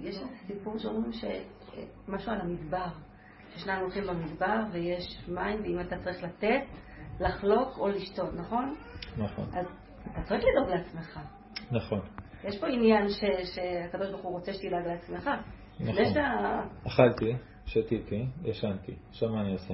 [0.01, 0.15] יש
[0.47, 1.11] סיפור שאומרים
[2.07, 2.87] משהו על המדבר,
[3.55, 6.61] ששניים הולכים במדבר ויש מים, ואם אתה צריך לתת,
[7.19, 8.75] לחלוק או לשתות, נכון?
[9.17, 9.45] נכון.
[9.53, 9.65] אז
[10.11, 11.19] אתה צריך לדאוג לעצמך.
[11.71, 11.99] נכון.
[12.43, 15.29] יש פה עניין ש- שהקדוש ברוך הוא רוצה שתדאג לעצמך.
[15.79, 16.13] נכון.
[16.87, 17.33] אכלתי,
[17.65, 19.73] שתיתי, ישנתי, עכשיו מה אני עושה?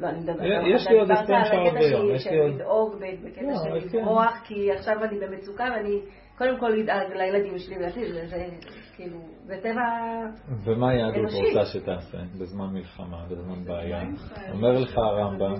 [0.00, 2.54] לא, אני מדברת, יש לי עוד דיברת 20 על שעות ביום, יש לי של עוד-
[2.54, 3.98] לדאוג ב- בקטע לא, של כן.
[3.98, 6.00] לברוח, כי עכשיו אני במצוקה ואני
[6.38, 8.46] קודם כל אדאג לילדים שלי ולעתיד, זה- זה
[8.96, 9.82] כאילו, זה טבע...
[10.64, 11.36] ומה היהדות אנושי.
[11.48, 14.02] רוצה שתעשה בזמן מלחמה, בזמן בעיה?
[14.52, 15.54] אומר לך הרמב"ם,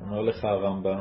[0.00, 1.00] אומר לך הרמב"ם.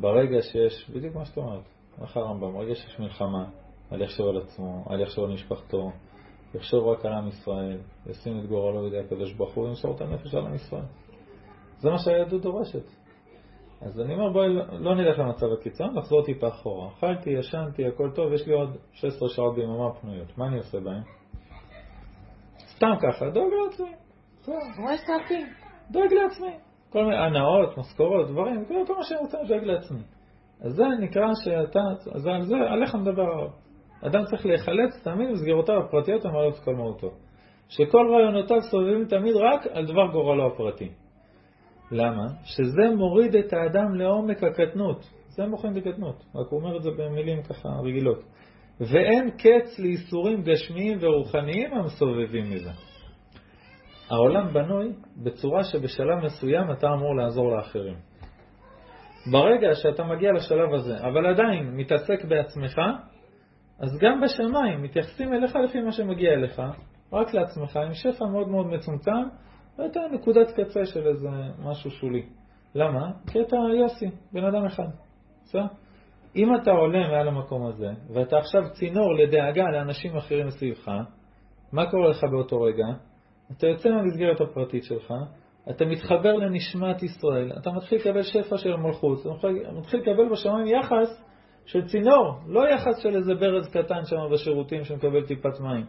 [0.00, 1.62] ברגע שיש, בדיוק מה שאתה אומרת,
[1.96, 3.44] אומר לך הרמב"ם, ברגע שיש מלחמה,
[3.92, 5.90] אל יחשוב על עצמו, אל יחשוב על משפחתו,
[6.54, 10.34] יחשוב רק על עם ישראל, ישים את גורלו בידי הקדוש ברוך הוא וימסור את הנפש
[10.34, 10.84] על עם ישראל.
[11.78, 12.84] זה מה שהיהדות דורשת.
[13.80, 16.88] אז אני אומר, בואי לא נלך למצב הקיצון, נחזור טיפה אחורה.
[16.88, 20.38] אכלתי, ישנתי, הכל טוב, יש לי עוד 16 שעות ביממה פנויות.
[20.38, 21.02] מה אני עושה בהן?
[22.58, 23.96] סתם ככה, דואג לעצמי.
[25.90, 26.56] דואג לעצמי.
[26.90, 30.02] כל מיני הנאות, משכורות, דברים, כל כל מה שאני רוצה, דואג לעצמי.
[30.60, 31.80] אז זה נקרא שאתה,
[32.14, 33.50] אז על זה, עליך מדבר הרב.
[34.02, 37.10] אדם צריך להיחלץ תמיד במסגרותיו הפרטיות המעלות כל מהותו.
[37.68, 40.88] שכל רעיונותיו סובבים תמיד רק על דבר גורלו הפרטי.
[41.90, 42.26] למה?
[42.44, 45.04] שזה מוריד את האדם לעומק הקטנות.
[45.28, 48.22] זה מוכן בקטנות, רק הוא אומר את זה במילים ככה רגילות.
[48.80, 52.70] ואין קץ לייסורים גשמיים ורוחניים המסובבים מזה.
[54.10, 57.94] העולם בנוי בצורה שבשלב מסוים אתה אמור לעזור לאחרים.
[59.30, 62.78] ברגע שאתה מגיע לשלב הזה, אבל עדיין מתעסק בעצמך,
[63.78, 66.62] אז גם בשמיים מתייחסים אליך לפי מה שמגיע אליך,
[67.12, 69.22] רק לעצמך, עם שפע מאוד מאוד מצומצם,
[69.78, 72.22] ואתה נקודת קצה של איזה משהו שולי.
[72.74, 73.10] למה?
[73.32, 74.88] כי אתה יוסי, בן אדם אחד.
[75.44, 75.66] בסדר?
[76.36, 80.88] אם אתה עולה מעל המקום הזה, ואתה עכשיו צינור לדאגה לאנשים אחרים מסביבך,
[81.72, 82.86] מה קורה לך באותו רגע?
[83.52, 85.12] אתה יוצא מהמסגרת הפרטית שלך,
[85.70, 89.48] אתה מתחבר לנשמת ישראל, אתה מתחיל לקבל שפע של המלכות, אתה
[89.78, 91.24] מתחיל- לקבל בשמיים יחס
[91.66, 95.86] של צינור, לא יחס של איזה ברז קטן שם בשירותים שמקבל טיפת מים.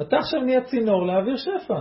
[0.00, 1.80] אתה עכשיו נהיה צינור להעביר שפע.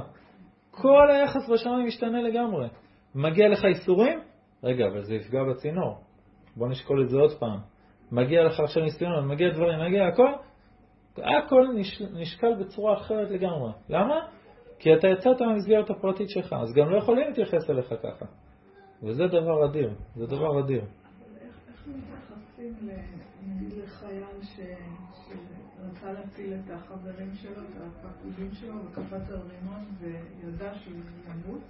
[0.72, 2.68] כל היחס בשמיים משתנה לגמרי.
[3.16, 4.20] מגיע לך איסורים?
[4.64, 5.98] רגע, אבל זה יפגע בצינור.
[6.56, 7.60] בוא נשקול את זה עוד פעם.
[8.12, 10.32] מגיע לך עכשיו ניסיון, מגיע דברים, מגיע הכל,
[11.18, 13.72] הכל נש, נשקל בצורה אחרת לגמרי.
[13.90, 14.16] למה?
[14.80, 18.26] כי אתה יצאת מהמסגרת הפרטית שלך, אז גם לא יכולים להתייחס אליך ככה.
[19.04, 20.82] וזה דבר אדיר, זה דבר אדיר.
[20.82, 22.90] איך מתייחסים
[23.84, 30.94] לחייל שרצה להציל את החברים שלו, את הפקודים שלו, וקפץ על רימון וידע שהוא
[31.28, 31.62] ימות?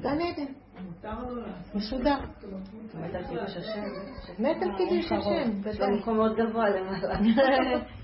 [0.00, 0.52] גן עדן.
[0.84, 1.74] מותר לו לעשות?
[1.74, 2.18] מסודר.
[4.38, 6.12] מת על קידוש השם.
[6.14, 7.18] מאוד גבוה למעלה.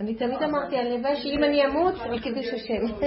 [0.00, 3.06] אני תמיד אמרתי, הלוואי שאם אני אמות, על קידוש השם.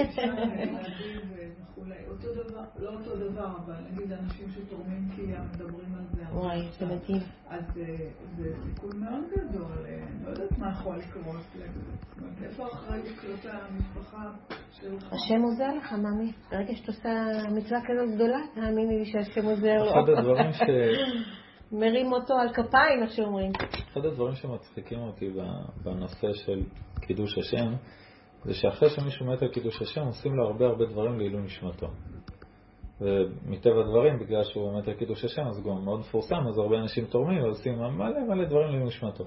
[2.10, 6.22] אותו דבר, לא אותו דבר, אבל נגיד אנשים שתורמים כליה מדברים על זה.
[6.32, 6.86] וואי, זה.
[6.86, 7.22] מדהים.
[7.48, 7.96] אז אה,
[8.36, 11.46] זה סיכוי מאוד גדול, אה, לא יודעת מה יכול לקרות.
[12.42, 14.22] איפה האחריות כלפי המשפחה
[14.72, 15.12] שלך?
[15.12, 16.32] השם עוזר לך, מאמי.
[16.50, 17.10] ברגע שאת עושה
[17.56, 19.90] מצווה כזאת גדולה, תאמיני לי שהשם עוזר לו.
[19.90, 20.60] אחד הדברים, ש...
[21.72, 23.52] מרים אותו על כפיים, איך שאומרים.
[23.92, 25.30] אחד הדברים שמצחיקים אותי
[25.82, 26.62] בנושא של
[27.00, 27.72] קידוש השם,
[28.44, 31.86] זה שאחרי שמישהו מת על קידוש השם, עושים לו הרבה הרבה דברים לעילוי נשמתו.
[33.00, 36.78] ומטבע הדברים, בגלל שהוא מת על קידוש השם, אז הוא גם מאוד מפורסם, אז הרבה
[36.78, 39.24] אנשים תורמים ועושים מלא מלא דברים לעילוי נשמתו.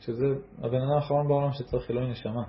[0.00, 0.26] שזה
[0.58, 2.42] הבן אדם האחרון בעולם שצריך עילוי נשמה.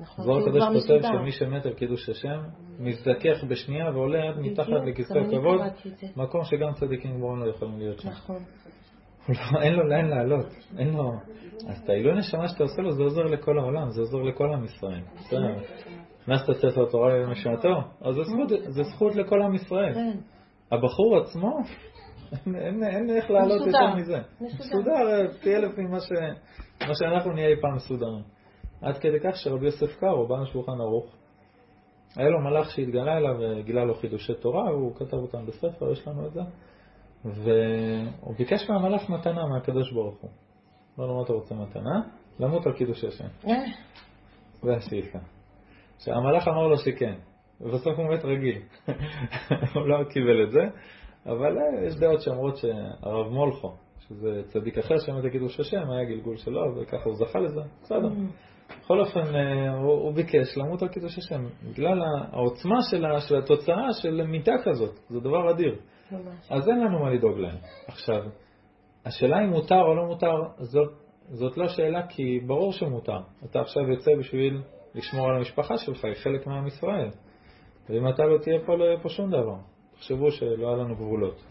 [0.00, 1.18] נכון, זוהר כי הוא הקדוש כבר כותב מסודר.
[1.18, 2.40] שמי שמת על קידוש השם,
[2.78, 6.06] מזדכך בשנייה ועולה עד מתחת לכיסא הכבוד, זה.
[6.16, 8.08] מקום שגם צדיקים גמורים לא יכולים להיות שם.
[8.08, 8.44] נכון.
[9.28, 10.46] הוא לא- אין לו לאן לעלות,
[10.78, 11.12] אין לו...
[11.68, 14.64] אז את העילוי נשמה שאתה עושה לו, זה עוזר לכל העולם, זה עוזר לכל עם
[14.64, 15.00] ישראל.
[15.16, 15.54] בסדר.
[16.22, 17.68] הכנסת ספר תורה למשמעתו,
[18.00, 18.14] אז
[18.68, 19.94] זה זכות, לכל עם ישראל.
[19.94, 20.18] כן.
[20.72, 21.58] הבחור עצמו,
[22.54, 23.66] אין, איך לעלות.
[23.66, 24.18] יותר מזה.
[24.40, 24.58] מסודר.
[24.58, 26.12] מסודר, פי אלף ממה ש...
[26.88, 28.22] מה שאנחנו נהיה אי פעם מסודרים.
[28.82, 31.16] עד כדי כך שרבי יוסף קארו, בא לשולחן ערוך,
[32.16, 36.26] היה לו מלאך שהתגלה אליו וגילה לו חידושי תורה, והוא כתב אותם בספר, יש לנו
[36.26, 36.40] את זה.
[37.24, 40.30] והוא ביקש מהמלאך מתנה מהקדוש ברוך הוא.
[40.98, 42.00] אמר לו, מה אתה רוצה מתנה?
[42.40, 43.28] למות על קידוש השם.
[43.46, 43.64] אה,
[44.62, 45.18] זה השאיפה.
[45.98, 47.14] שהמלאך אמר לו שכן,
[47.60, 48.62] ובסוף הוא מת רגיל.
[49.74, 50.60] הוא לא קיבל את זה,
[51.26, 56.36] אבל אה, יש דעות שאומרות שהרב מולכו, שזה צדיק אחר שמת לקידוש השם, היה גלגול
[56.36, 58.08] שלו, וככה הוא זכה לזה, בסדר.
[58.82, 62.02] בכל אופן, אה, הוא, הוא ביקש למות על קידוש השם, בגלל
[62.32, 63.04] העוצמה של,
[63.38, 65.76] התוצאה של מיתה כזאת, זה דבר אדיר.
[66.12, 66.52] ממש.
[66.52, 67.56] אז אין לנו מה לדאוג להם.
[67.86, 68.22] עכשיו,
[69.04, 70.92] השאלה אם מותר או לא מותר, זאת,
[71.28, 73.20] זאת לא שאלה כי ברור שמותר.
[73.44, 74.62] אתה עכשיו יוצא בשביל
[74.94, 77.08] לשמור על המשפחה שלך, היא חלק מעם ישראל.
[77.88, 79.56] ואם אתה לא תהיה פה, לא יהיה פה שום דבר.
[79.94, 81.44] תחשבו שלא היה לנו גבולות.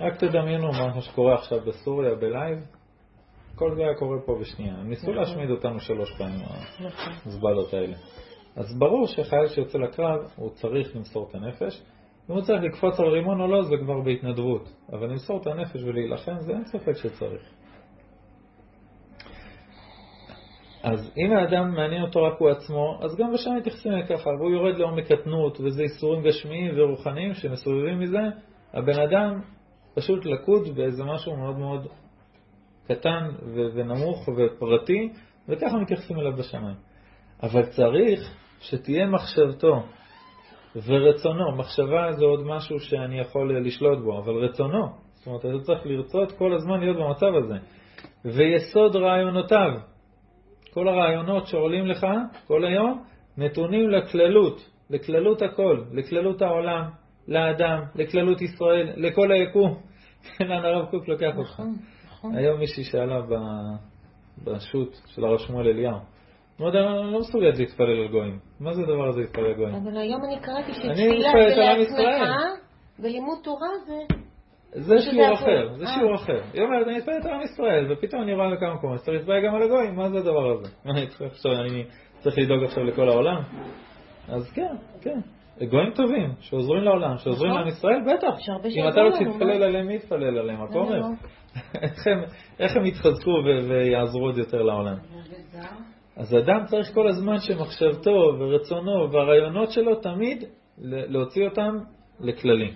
[0.00, 2.58] רק תדמיינו מה שקורה עכשיו בסוריה בלייב.
[3.54, 4.74] כל זה היה קורה פה בשנייה.
[4.74, 6.40] הם ניסו להשמיד אותנו שלוש פעמים,
[6.80, 7.12] נכון.
[7.26, 7.96] הזבלות האלה.
[8.56, 11.82] אז ברור שחייל שיוצא לקרב, הוא צריך למסור את הנפש.
[12.30, 14.68] אם הוא צריך לקפוץ על רימון או לא, זה כבר בהתנדבות.
[14.92, 17.42] אבל למסור את הנפש ולהילחם, זה אין ספק שצריך.
[20.82, 24.50] אז אם האדם מעניין אותו רק הוא עצמו, אז גם בשם מתייחסים אליו ככה, והוא
[24.50, 28.22] יורד לעומק קטנות, וזה איסורים גשמיים ורוחניים שמסובבים מזה,
[28.72, 29.40] הבן אדם
[29.94, 31.86] פשוט לקוד באיזה משהו מאוד מאוד
[32.88, 33.28] קטן
[33.74, 35.12] ונמוך ופרטי,
[35.48, 36.76] וככה מתייחסים אליו בשמיים.
[37.42, 39.82] אבל צריך שתהיה מחשבתו
[40.76, 41.56] ורצונו.
[41.56, 44.86] מחשבה זה עוד משהו שאני יכול לשלוט בו, אבל רצונו.
[45.14, 47.54] זאת אומרת, אתה צריך לרצות כל הזמן להיות במצב הזה.
[48.24, 49.70] ויסוד רעיונותיו,
[50.74, 52.06] כל הרעיונות שעולים לך
[52.46, 53.04] כל היום,
[53.36, 56.84] נתונים לכללות, לכללות הכל, לכללות העולם,
[57.28, 59.80] לאדם, לכללות ישראל, לכל היקום.
[60.40, 61.52] לאן הרב קוק לוקח אותך.
[61.52, 62.34] נכון, נכון.
[62.34, 63.76] היום מישהי שאלה ב-
[64.44, 65.98] בשו"ת של הרב שמואל אליהו.
[66.60, 68.38] הוא אומר, אני לא מסוגלת להתפלל על גויים.
[68.60, 69.74] מה זה הדבר הזה להתפלל על גויים?
[69.74, 71.56] אבל היום אני קראתי שתפילה זה.
[71.56, 72.28] לעצמך,
[72.98, 74.14] ולימוד תורה זה...
[74.72, 75.34] זה שיעור.
[75.34, 75.94] אחר, זה אה.
[75.94, 76.40] שיעור אחר.
[76.52, 79.54] היא אומרת, אני מתפללת על עם ישראל, ופתאום אני רואה בכמה מקומות, צריך להתפלל גם
[79.54, 80.68] על הגויים, מה זה הדבר הזה?
[80.84, 81.84] מה אני צריך עכשיו, אני
[82.18, 83.42] צריך לדאוג עכשיו לכל העולם?
[84.28, 85.20] אז כן, כן.
[85.70, 87.60] גויים טובים, שעוזרים לעולם, שעוזרים נכון.
[87.60, 88.50] לעם ישראל, בטח.
[88.76, 89.64] אם אתה לא תתפלל מה?
[89.66, 90.62] עליהם, מי יתפלל עליהם?
[90.62, 90.98] הכומר?
[90.98, 91.06] לא?
[92.60, 93.30] איך הם- יתחזקו
[93.68, 94.96] ויעזרו עוד יותר לעולם?
[96.16, 100.44] אז אדם צריך כל הזמן שמחשבתו ורצונו והרעיונות שלו תמיד
[100.78, 101.78] להוציא אותם
[102.20, 102.72] לכללים.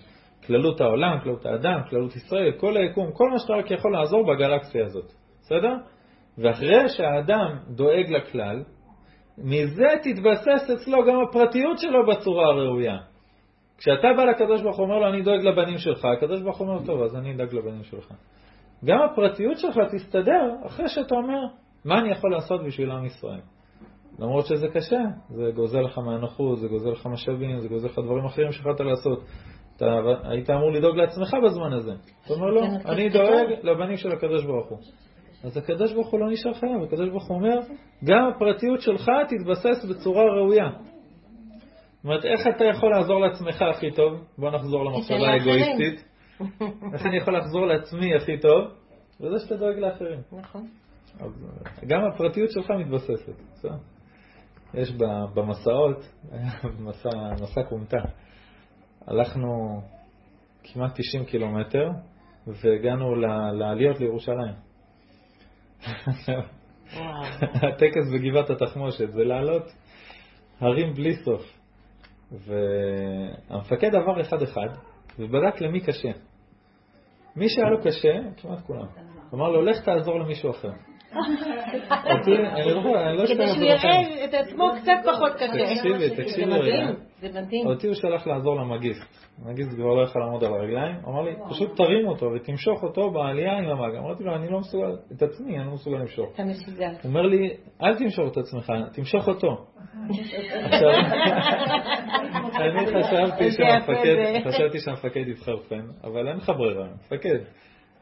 [0.47, 4.85] כללות העולם, כללות האדם, כללות ישראל, כל היקום, כל מה שאתה רק יכול לעזור בגלקסיה
[4.85, 5.75] הזאת, בסדר?
[6.39, 8.63] ואחרי שהאדם דואג לכלל,
[9.39, 12.99] מזה תתבסס אצלו גם הפרטיות שלו בצורה הראויה.
[13.79, 16.87] כשאתה בא לקדוש ברוך הוא אומר לו, אני דואג לבנים שלך, הקדוש ברוך הוא אומר,
[16.87, 18.13] טוב, אז אני אדאג לבנים שלך.
[18.85, 21.41] גם הפרטיות שלך תסתדר אחרי שאתה אומר,
[21.85, 23.41] מה אני יכול לעשות בשביל עם ישראל?
[24.19, 28.25] למרות שזה קשה, זה גוזל לך מהנוחות, זה גוזל לך משאבים, זה גוזל לך דברים
[28.25, 29.25] אחרים שיכולת לעשות.
[29.77, 31.93] אתה היית אמור לדאוג לעצמך בזמן הזה.
[32.25, 33.67] אתה אומר, לא, כן, אני כן, דואג כן.
[33.67, 34.79] לבנים של הקדוש ברוך הוא.
[35.45, 37.59] אז הקדוש ברוך הוא לא נשאר חייב, הקדוש ברוך הוא אומר,
[38.05, 40.71] גם הפרטיות שלך תתבסס בצורה ראויה.
[40.71, 44.13] זאת אומרת, איך אתה יכול לעזור לעצמך הכי טוב?
[44.39, 45.29] בוא נחזור למחשבה.
[45.29, 46.05] האגואיסטית.
[46.95, 48.65] איך אני יכול לחזור לעצמי הכי טוב?
[49.21, 50.21] וזה שאתה דואג לאחרים.
[50.33, 50.67] נכון.
[51.21, 51.33] אז
[51.87, 53.35] גם הפרטיות שלך מתבססת.
[53.53, 53.77] בסדר?
[54.75, 54.93] יש
[55.35, 55.97] במסעות,
[56.87, 57.09] מסע,
[57.43, 58.03] מסע כומתה,
[59.07, 59.81] הלכנו
[60.63, 61.91] כמעט 90 קילומטר
[62.47, 63.15] והגענו
[63.53, 64.55] לעליות לירושלים.
[67.63, 69.63] הטקס בגבעת התחמושת זה לעלות
[70.61, 71.43] הרים בלי סוף.
[72.33, 74.69] והמפקד עבר אחד-אחד
[75.19, 76.11] ובדק למי קשה.
[77.37, 78.87] מי שהיה לו קשה, כמעט כולם.
[79.35, 80.71] אמר לו, לך תעזור למישהו אחר.
[83.27, 83.65] כדי שהוא.
[83.65, 85.75] יראה את עצמו קצת פחות קשה.
[85.75, 86.93] תקשיבי, תקשיבי רגע.
[87.21, 87.67] זה מדהים.
[87.67, 89.25] אותי הוא שלח לעזור למגיסט.
[89.45, 93.59] המגיסט כבר לא יכול לעמוד על הרגליים, אמר לי, פשוט תרים אותו ותמשוך אותו בעלייה
[93.59, 93.95] עם המג.
[93.97, 96.35] אמרתי לו, אני לא מסוגל, את עצמי אני לא מסוגל למשוך.
[96.35, 96.87] אתה מסוגל.
[96.87, 99.67] הוא אומר לי, אל תמשוך את עצמך, תמשוך אותו.
[100.65, 100.91] עכשיו,
[102.61, 104.49] אני חשבתי יפה שהמפקד.
[104.49, 107.39] חשבתי שהמפקד יתחרפן, אבל אין לך ברירה, מפקד.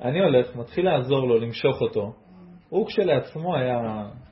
[0.01, 2.13] אני הולך, מתחיל לעזור לו למשוך אותו.
[2.73, 3.79] הוא כשלעצמו היה,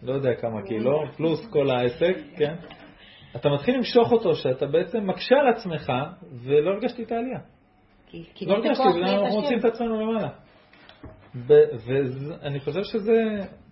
[0.02, 2.54] לא יודע כמה קילו, פלוס כל העסק, כן?
[3.36, 5.92] אתה מתחיל למשוך אותו, שאתה בעצם מקשה על עצמך,
[6.44, 7.38] ולא הרגשתי את העלייה.
[8.34, 9.40] כי- לא הרגשתי, אנחנו.
[9.40, 10.28] מוצאים את עצמנו למעלה.
[11.86, 13.12] ואני חושב שזה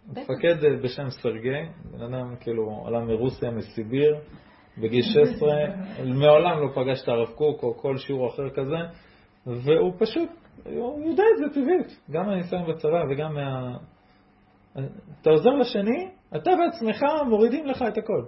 [0.08, 4.16] מפקד אה, בשם סרגי, בן אדם כאילו עלה מרוסיה, מסיביר,
[4.78, 5.48] בגיל 16,
[6.20, 8.76] מעולם לא פגש את הרב קוק או כל שיעור אחר כזה,
[9.46, 10.28] והוא פשוט,
[10.64, 13.76] הוא יודע את זה טבעית, גם מהניסיון בצבא וגם מה...
[15.22, 18.22] אתה עוזר לשני, אתה בעצמך מורידים לך את הכל.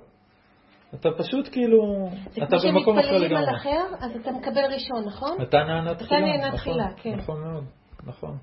[0.94, 3.56] אתה פשוט כאילו, זה אתה כמו במקום אחר שמתפללים על לגמרי.
[3.56, 5.42] אחר, אז אתה מקבל ראשון, נכון?
[5.42, 6.20] אתה נענה אתה תחילה.
[6.20, 7.14] נענה נכון, תחילה, כן.
[7.14, 7.64] נכון מאוד,
[8.06, 8.36] נכון.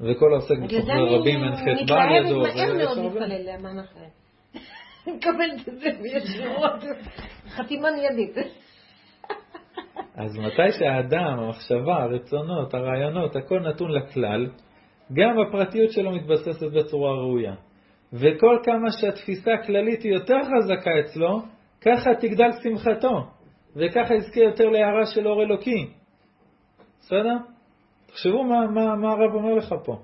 [0.00, 2.40] וכל העוסק בגלל זה בסוחרי רבים אין חטא בא על ידו.
[2.40, 2.98] מתלהבת מהר מאוד.
[2.98, 4.04] להתפלל לאמן אחר.
[5.06, 6.84] מקבלת את זה בישירות.
[7.48, 8.36] חתימה מיידית.
[10.14, 14.46] אז מתי שהאדם, המחשבה, הרצונות, הרעיונות, הכל נתון לכלל,
[15.12, 17.54] גם הפרטיות שלו מתבססת בצורה ראויה.
[18.12, 21.42] וכל כמה שהתפיסה הכללית היא יותר חזקה אצלו,
[21.80, 23.26] ככה תגדל שמחתו,
[23.76, 25.90] וככה יזכה יותר להערה של אור אלוקי.
[27.00, 27.36] בסדר?
[28.06, 29.96] תחשבו מה, מה, מה הרב אומר לך פה.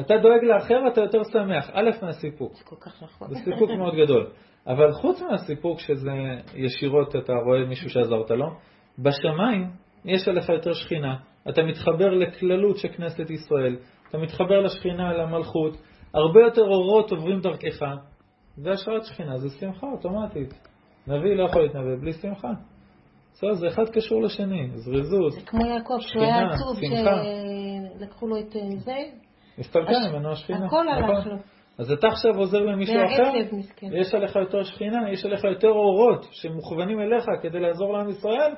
[0.00, 1.70] אתה דואג לאחר, אתה יותר שמח.
[1.72, 2.54] א', מהסיפוק.
[2.54, 3.28] זה כל כך נכון.
[3.28, 4.30] זה סיפוק מאוד גדול.
[4.66, 6.10] אבל חוץ מהסיפוק שזה
[6.54, 8.46] ישירות אתה רואה מישהו שעזרת לו,
[8.98, 9.70] בשמיים
[10.04, 11.16] יש עליך יותר שכינה.
[11.48, 13.76] אתה מתחבר לכללות של כנסת ישראל,
[14.10, 15.76] אתה מתחבר לשכינה, למלכות,
[16.14, 17.84] הרבה יותר אורות עוברים דרכך,
[18.56, 20.54] זה השראת שכינה, זה שמחה אוטומטית.
[21.06, 22.48] נביא לא יכול להתנבא בלי שמחה.
[23.32, 27.22] בסדר, זה אחד קשור לשני, זריזות, זה כמו יעקב, שהוא שכינה, היה עצוב, שמחה.
[27.98, 28.96] שלקחו לו את אה, זה,
[29.58, 30.66] הסתלקה הש- ממנו השכינה.
[30.66, 31.32] הכל הלך נכון?
[31.32, 31.36] לו.
[31.78, 33.86] אז אתה עכשיו עוזר למישהו אחר, מהעצב מסכן.
[33.92, 38.52] יש עליך יותר שכינה, יש עליך יותר אורות שמוכוונים אליך כדי לעזור לעם ישראל,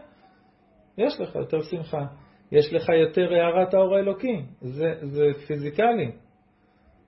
[0.99, 2.05] יש לך יותר שמחה.
[2.53, 6.11] יש לך יותר הארת האור האלוקי, זה, זה פיזיקלי.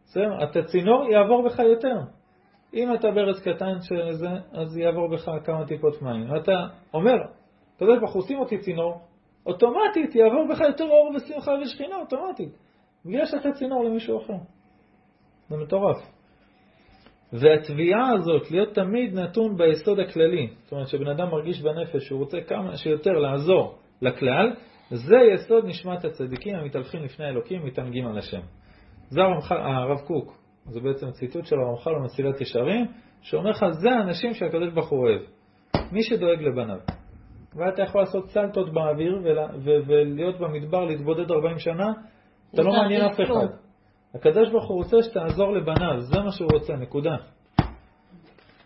[0.04, 0.44] בסדר?
[0.44, 1.96] אתה צינור, יעבור בך יותר.
[2.74, 6.36] אם אתה ברז קטן של זה, אז יעבור בך כמה טיפות מים.
[6.42, 7.16] אתה אומר,
[7.76, 9.00] הקדוש ברוך הוא שים אותי צינור,
[9.46, 12.58] אוטומטית יעבור בך יותר אור ושמחה ושכינה, אוטומטית.
[13.04, 14.36] בגלל שאתה צינור למישהו אחר.
[15.48, 15.96] זה מטורף.
[17.32, 22.40] והתביעה הזאת, להיות תמיד נתון ביסוד הכללי, זאת אומרת שבן אדם מרגיש בנפש שהוא רוצה
[22.40, 24.52] כמה שיותר לעזור לכלל,
[24.94, 28.40] זה יסוד נשמת הצדיקים המתהלכים לפני האלוקים, מתענגים על השם.
[29.08, 32.86] זה הרמח"ל- הרב קוק, זה בעצם ציטוט של הרמח"ל במסילת ישרים,
[33.22, 35.22] שאומר לך, זה האנשים שהקדוש ברוך הוא אוהב,
[35.92, 36.78] מי שדואג לבניו.
[37.56, 41.92] ואתה יכול לעשות סלטות באוויר ו, ולהיות במדבר, להתבודד 40 שנה,
[42.54, 43.20] אתה לא מעניין אף.
[43.20, 43.46] אחד.
[44.14, 47.16] הקדוש ברוך הוא רוצה שתעזור לבניו, זה מה שהוא רוצה, נקודה.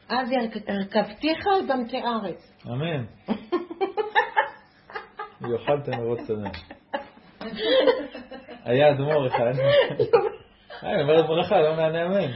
[0.08, 0.28] אז
[0.68, 2.52] הרכבתיך על במתי ארץ.
[2.66, 3.04] אמן.
[5.42, 6.50] ויאכלתם מרוץ שדה.
[8.64, 9.52] היה אדמו"ר אחד,
[10.82, 12.30] היי, אומרת ברכה, לא מענה אמן.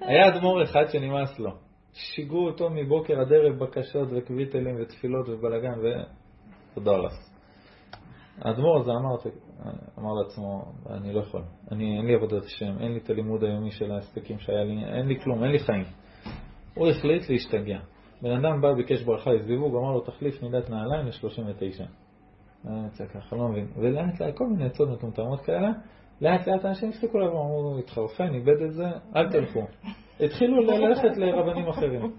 [0.00, 1.50] היה אדמו"ר אחד שנמאס לו.
[1.92, 7.12] שיגעו אותו מבוקר עד ערב בקשות וקוויטלים ותפילות ובלאגן ותודה לך.
[8.42, 9.16] האדמו"ר הזה אמר,
[9.98, 13.70] אמר לעצמו, אני לא יכול, אני, אין לי עבודת השם, אין לי את הלימוד היומי
[13.70, 15.84] של ההספקים שהיה לי, אין לי כלום, אין לי חיים.
[16.74, 17.78] הוא החליט להשתגע.
[18.22, 21.84] בן אדם בא, ביקש ברכה לזיווג, אמר לו, תחליף מידת נעליים ל-39.
[22.64, 23.66] יצא ככה, לא מבין.
[23.76, 25.70] ולאט לאט, כל מיני עצות מטומטמות כאלה,
[26.20, 29.66] לאט לאט אנשים הפסיקו לבוא, אמרו, התחרפן, איבד את זה, אל תלכו.
[30.20, 32.12] התחילו ללכת לרבנים אחרים.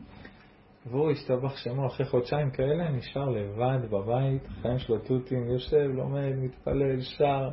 [0.85, 7.01] והוא השתבח שמו אחרי חודשיים כאלה, נשאר לבד בבית, חיים שלו תותים, יושב, לומד, מתפלל,
[7.01, 7.49] שר,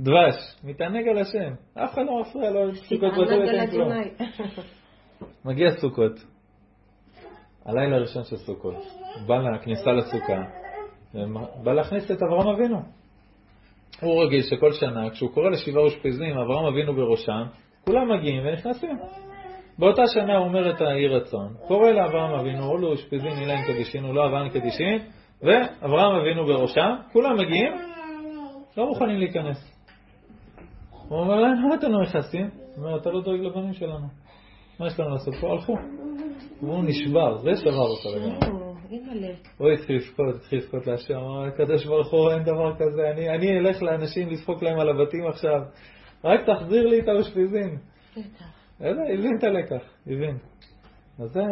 [0.00, 1.52] דבש, מתענג על השם.
[1.74, 3.92] אף אחד לא מפריע לו, סוכות בטוח אין כלום.
[5.44, 6.12] מגיע סוכות,
[7.64, 8.84] הלילה הראשון של סוכות,
[9.26, 10.42] בא לכניסה לסוכה,
[11.62, 12.82] בא להכניס את אברהם אבינו.
[14.00, 17.42] הוא רגיל שכל שנה, כשהוא קורא לשבעה אושפיזים, אברהם אבינו בראשם,
[17.84, 18.98] כולם מגיעים ונכנסים.
[19.78, 24.14] באותה שנה הוא אומר את האי רצון, קורא לאברהם אבינו, או לאושפיזין אילן קדישין, הוא
[24.14, 24.98] לא אברהם קדישין,
[25.42, 27.72] ואברהם אבינו בראשם, כולם מגיעים,
[28.76, 29.76] לא מוכנים להיכנס.
[31.08, 32.50] הוא אומר להם, למה אתם לא נכנסים?
[32.76, 34.06] הוא אומר, אתה לא דואג לבנים שלנו.
[34.80, 35.52] מה יש לנו לעשות פה?
[35.52, 35.74] הלכו.
[36.62, 38.65] והוא נשבר, זה שבר אותו לגמרי.
[38.90, 39.34] אימא'לה.
[39.58, 43.58] הוא התחיל לבכות, התחיל לבכות להשם, אמר, הקדוש ברוך הוא, אין דבר כזה, אני, אני
[43.58, 45.60] אלך לאנשים לצחוק להם על הבתים עכשיו,
[46.24, 47.78] רק תחזיר לי את האושפיזין.
[48.80, 50.38] הבין את הלקח, הבין.
[51.18, 51.42] אז זה,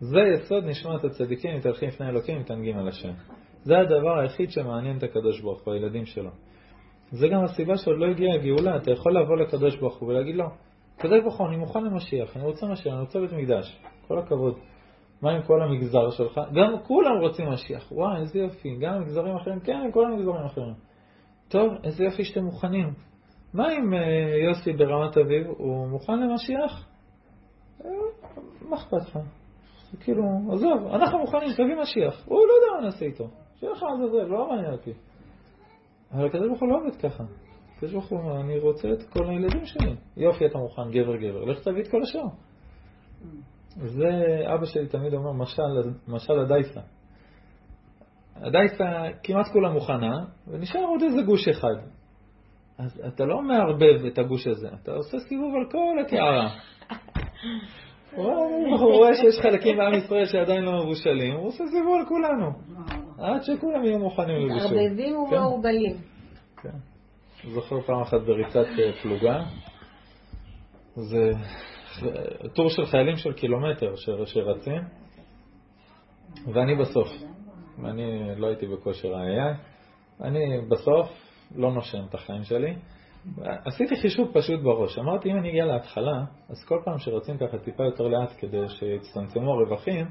[0.00, 3.12] זה יסוד נשמת הצדיקים, מתהלכים לפני אלוקים, מתענגים על השם.
[3.62, 6.30] זה הדבר היחיד שמעניין את הקדוש ברוך הוא, הילדים שלו.
[7.10, 10.46] זה גם הסיבה שעוד לא הגיעה הגאולה, אתה יכול לבוא לקדוש ברוך הוא ולהגיד לו,
[10.96, 14.58] קדוש ברוך הוא, אני מוכן למשיח, אני רוצה משיח, אני רוצה בית מקדש, כל הכבוד.
[15.22, 16.40] מה עם כל המגזר שלך?
[16.54, 20.74] גם כולם רוצים משיח, וואי, איזה יופי, גם המגזרים האחרים, כן, כל המגזרים האחרים.
[21.48, 22.94] טוב, איזה יופי שאתם מוכנים.
[23.54, 24.00] מה עם אה,
[24.48, 25.46] יוסי ברמת אביב?
[25.46, 26.88] הוא מוכן למשיח?
[27.84, 27.90] אה,
[28.68, 29.18] מה אכפת לך?
[30.00, 32.26] כאילו, עזוב, אנחנו מוכנים, תביא משיח.
[32.26, 33.28] הוא לא יודע מה נעשה איתו.
[33.60, 34.92] שיהיה לך זה, לא מעניין אותי.
[36.12, 37.24] אבל הקדוש ברוך הוא לא עובד ככה.
[37.76, 39.94] הקדוש ברוך הוא אני רוצה את כל הילדים שלי.
[40.16, 42.28] יופי, אתה מוכן, גבר גבר, לך תביא את כל השאר.
[43.78, 46.80] זה אבא שלי תמיד אומר, משל, משל הדייסה.
[48.36, 48.84] הדייסה
[49.22, 51.74] כמעט כולה מוכנה, ונשאר עוד איזה גוש אחד.
[52.78, 56.48] אז אתה לא מערבב את הגוש הזה, אתה עושה סיבוב על כל הקערה.
[58.16, 62.50] הוא רואה שיש חלקים בעם ישראל שעדיין לא מבושלים, הוא עושה סיבוב על כולנו.
[63.18, 64.78] עד שכולם יהיו מוכנים לבישול.
[64.78, 65.96] מתערבבים ומעורבלים.
[66.62, 66.78] כן.
[67.54, 69.42] זוכר פעם אחת בריצת אה, פלוגה,
[70.94, 71.30] זה
[72.54, 73.94] טור של חיילים של קילומטר
[74.24, 74.82] שרצים,
[76.52, 77.08] ואני בסוף.
[77.84, 79.56] אני לא הייתי בכושר ה-AI,
[80.24, 81.08] אני בסוף
[81.56, 82.74] לא נושם את החיים שלי.
[83.64, 84.98] עשיתי חישוב פשוט בראש.
[84.98, 89.52] אמרתי, אם אני אגיע להתחלה, אז כל פעם שרצים ככה טיפה יותר לאט כדי שיצטמצמו
[89.52, 90.06] הרווחים,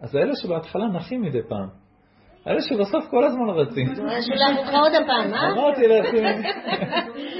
[0.00, 1.68] אז האלה שבהתחלה נחים מדי פעם.
[2.46, 3.86] האלה שבסוף כל הזמן רצים.
[3.96, 5.52] שולח אותך עוד הפעם, אה?
[5.52, 6.20] אמרתי לעצמי,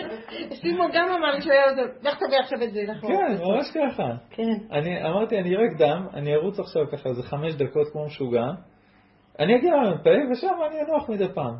[0.52, 3.12] שימו גם אמר לי שהוא היה עוזר, לך תביא עכשיו את זה, נכון.
[3.12, 4.08] כן, ממש ככה.
[4.30, 4.42] כן.
[4.72, 8.46] אני אמרתי, אני ארק דם, אני ארוץ עכשיו ככה איזה חמש דקות כמו משוגע,
[9.38, 11.54] אני אגיע למ"פ ושם אני אנוח מדי פעם.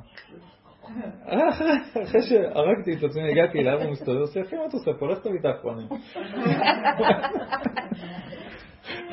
[2.04, 5.08] אחרי שהרגתי את עצמי, הגעתי אליו, הוא מסתובב, עושה, אחי, מה אתה עושה פה?
[5.08, 5.88] לך תביא את האחרונים.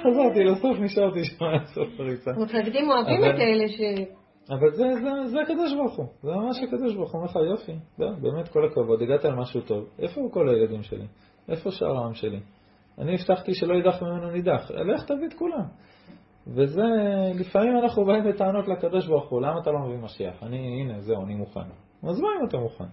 [0.02, 2.32] חזרתי לסוף, נשארתי שם עד סוף הריצה.
[2.32, 3.82] המפקדים אוהבים את אלה ש...
[4.50, 7.76] אבל זה, זה, זה הקדוש ברוך הוא, זה ממש הקדוש ברוך הוא, אומר לך יופי,
[7.98, 11.06] באמת כל הכבוד, הגעת למשהו טוב, איפה כל הילדים שלי?
[11.50, 12.40] איפה שאר העם שלי?
[12.98, 15.66] אני הבטחתי שלא יידח ממנו נידח, לך תביא את כולם.
[16.48, 16.84] וזה,
[17.40, 20.44] לפעמים אנחנו באים בטענות לקדוש ברוך הוא, למה אתה לא מביא משיח?
[20.44, 21.60] אני, הנה, זהו, אני מוכן.
[22.04, 22.84] אז מה אם אתה מוכן?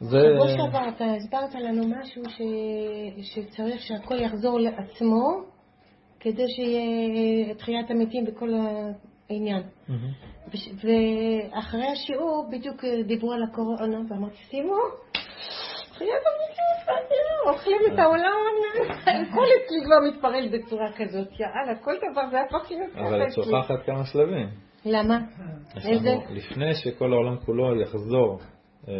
[0.00, 0.18] זה...
[0.18, 2.40] שבוע שעבר אתה הסברת לנו משהו ש...
[3.22, 5.42] שצריך שהכל יחזור לעצמו
[6.20, 8.50] כדי שיהיה תחיית המתים וכל
[9.30, 9.62] העניין.
[10.52, 14.74] וש- ואחרי השיעור בדיוק דיברו על הקורונה ואמרתי, שימו,
[16.02, 16.06] אה,
[17.52, 18.32] אוכלים את העולם,
[19.06, 23.28] הכל אצלי כבר מתפרל בצורה כזאת, יאללה, כל דבר זה הפך להיות אבל ככה את
[23.28, 23.44] אצלי.
[23.44, 24.48] שוכחת כמה שלבים.
[24.84, 25.18] למה?
[25.88, 26.14] איזה?
[26.30, 28.38] לפני שכל העולם כולו יחזור
[28.88, 28.92] אה,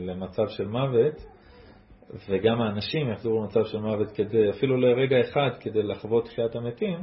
[0.00, 1.14] למצב של מוות,
[2.28, 6.98] וגם האנשים יחזרו למצב של מוות כדי, אפילו לרגע אחד, כדי לחוות תחיית המתים,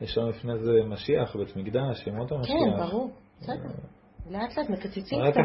[0.00, 2.54] יש לנו לפני זה משיח, בית מקדש, ימות המשיח.
[2.54, 3.68] כן, ברור, בסדר.
[4.30, 5.40] לאט לאט מקצצים קצת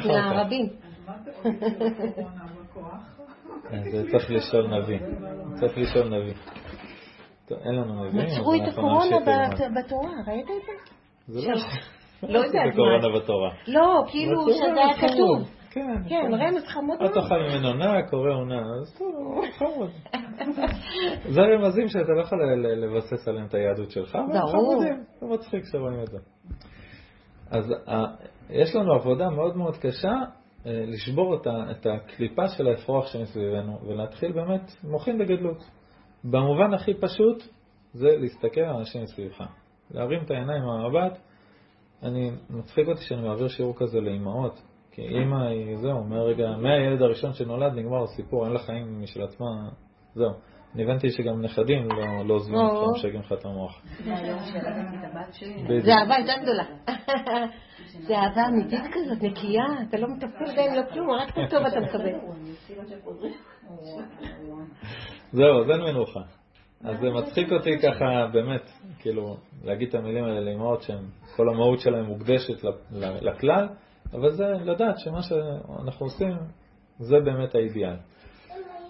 [2.70, 3.16] בכוח?
[3.74, 5.00] אה, זה צריך לשאול נביא.
[5.60, 6.34] צריך לשאול נביא.
[7.52, 9.18] אין לנו נביאים, מצאו את הקורונה
[9.82, 11.42] בתורה, ראית את זה?
[11.42, 11.58] זה לא...
[12.30, 12.76] לא יודעת
[13.30, 13.74] מה.
[13.74, 15.12] לא, כאילו שזה היה חמוד.
[15.12, 15.65] כתוב.
[15.76, 17.12] כן, כן, רמז חמוד מאוד.
[17.14, 19.90] תאכל ממנו נע, קורא עונה, אז טוב, חמוד.
[21.36, 24.52] זה רמזים שאתה לא יכול לבסס עליהם את היהדות שלך, אבל.
[24.52, 26.18] חמודים, זה מצחיק שרואים את זה.
[27.52, 28.06] אז אה,
[28.50, 30.14] יש לנו עבודה מאוד מאוד קשה
[30.66, 35.64] אה, לשבור את ה- את הקליפה של האפרוח שמסביבנו ולהתחיל באמת מוחין בגדלות.
[36.24, 37.44] במובן הכי פשוט
[37.94, 39.42] זה להסתכל על אנשים מסביבך.
[39.92, 41.18] להרים את העיניים מהמבט.
[42.04, 44.62] אני, מצחיק אותי שאני מעביר שיעור כזה לאימהות,
[44.96, 49.46] כי אימא היא, זהו, מהרגע, מהילד הראשון שנולד נגמר הסיפור, אין לה חיים משל עצמה,
[50.14, 50.32] זהו.
[50.76, 52.62] אני הבנתי שגם נכדים לא, לא עוזבים או.
[52.62, 53.82] אותך, משגעים לך את המוח.
[55.84, 56.64] זה את אהבה יותר גדולה.
[58.08, 61.80] זה אהבה אמיתית כזאת, נקייה, אתה לא מטפל בהם, לא כלום, רק את הטוב אתה
[61.80, 62.12] מקבל.
[65.32, 66.22] זהו, אז אין מנוחה.
[66.84, 71.04] אז זה מצחיק אותי ככה, באמת, כאילו, להגיד את המילים האלה לאמהות שהן,
[71.36, 72.64] כל המהות שלהן מוקדשת
[73.22, 73.68] לכלל,
[74.16, 76.38] אבל זה לדעת שמה שאנחנו עושים,
[76.98, 77.96] זה באמת האידיאל.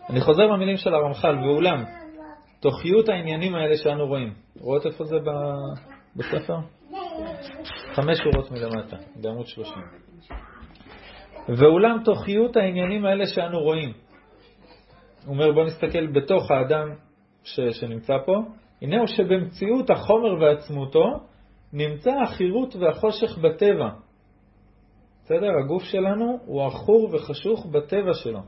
[0.10, 1.84] אני חוזר למילים של הרמח"ל, ואולם,
[2.60, 4.34] תוכיות העניינים האלה שאנו רואים.
[4.60, 5.80] רואות איפה זה ב-
[6.16, 6.58] בספר?
[7.94, 9.84] חמש שורות מלמטה, בעמוד 30.
[11.58, 13.94] ואולם תוכיות העניינים האלה שאנו רואים.
[15.26, 16.90] הוא אומר בוא נסתכל בתוך האדם
[17.44, 18.42] ש, שנמצא פה,
[18.82, 21.20] הנה הוא שבמציאות החומר ועצמותו
[21.74, 23.90] נמצא החירות והחושך בטבע.
[25.26, 25.58] בסדר?
[25.64, 28.40] הגוף שלנו הוא עכור וחשוך בטבע שלו,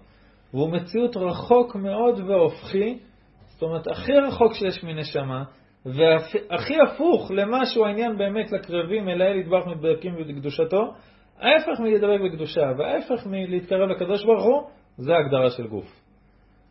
[0.53, 2.99] והוא מציאות רחוק מאוד והופכי,
[3.45, 5.43] זאת אומרת הכי רחוק שיש מנשמה,
[5.85, 10.93] והכי הפוך למה שהוא העניין באמת לקרבים אל האל ידבח מתברקים בקדושתו,
[11.39, 14.61] ההפך מלדבק בקדושה וההפך מלהתקרב לקדוש ברוך הוא,
[14.97, 16.01] זה ההגדרה של גוף.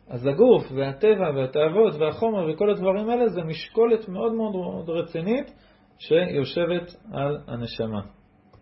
[0.09, 5.51] אז הגוף והטבע והתאוות והחומר וכל הדברים האלה זה משקולת מאוד מאוד רצינית
[5.99, 8.16] שיושבת על הנשמה.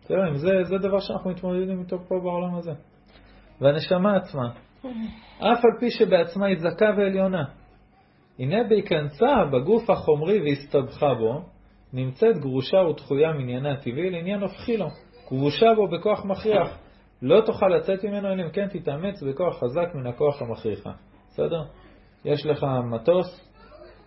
[0.05, 0.33] בסדר?
[0.33, 2.71] זה, זה דבר שאנחנו מתמודדים איתו פה בעולם הזה.
[3.61, 4.49] והנשמה עצמה,
[5.39, 7.43] אף על פי שבעצמה היא זכה ועליונה,
[8.39, 11.41] הנה בהיכנסה בגוף החומרי והסתבכה בו,
[11.93, 14.87] נמצאת גרושה ודחויה מעניינה הטבעי לעניין הופכי לו.
[15.29, 16.79] גרושה בו בכוח מכריח.
[17.21, 20.91] לא תוכל לצאת ממנו אלא אם כן תתאמץ בכוח חזק מן הכוח המכריחה.
[21.29, 21.63] בסדר?
[22.25, 23.49] יש לך מטוס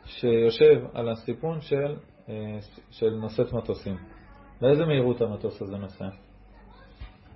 [0.04, 1.96] שיושב על הסיפון של,
[2.28, 2.34] אה,
[2.90, 3.96] של נושאת מטוסים.
[4.60, 6.08] באיזה מהירות המטוס הזה נוסע?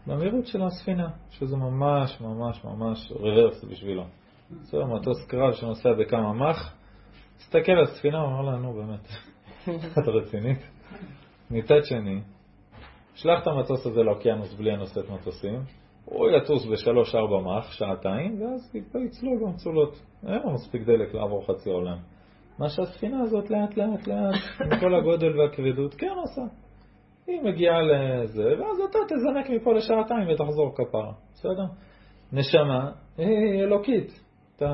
[0.07, 4.05] במהירות של הספינה, שזה ממש ממש ממש רוורס בשבילו.
[4.51, 6.75] בסדר, מטוס קרב שנוסע בכמה מח,
[7.39, 9.09] תסתכל על הספינה, הוא אומר לה, נו באמת,
[9.99, 10.59] את רצינית?
[11.51, 12.21] מצד שני,
[13.15, 15.61] שלח את המטוס הזה לאוקיינוס בלי הנושאת מטוסים,
[16.05, 18.75] הוא יטוס בשלוש-ארבע מח, שעתיים, ואז
[19.07, 20.03] יצלו גם צולות.
[20.27, 21.99] אין לו מספיק דלק לעבור חצי עולם.
[22.59, 26.55] מה שהספינה הזאת לאט לאט לאט, עם כל הגודל והכבדות, כן עושה.
[27.27, 31.65] היא מגיעה לזה, ואז אתה תזנק מפה לשעתיים ותחזור כפרה, בסדר?
[32.33, 34.21] נשמה היא אלוקית.
[34.57, 34.71] אתה,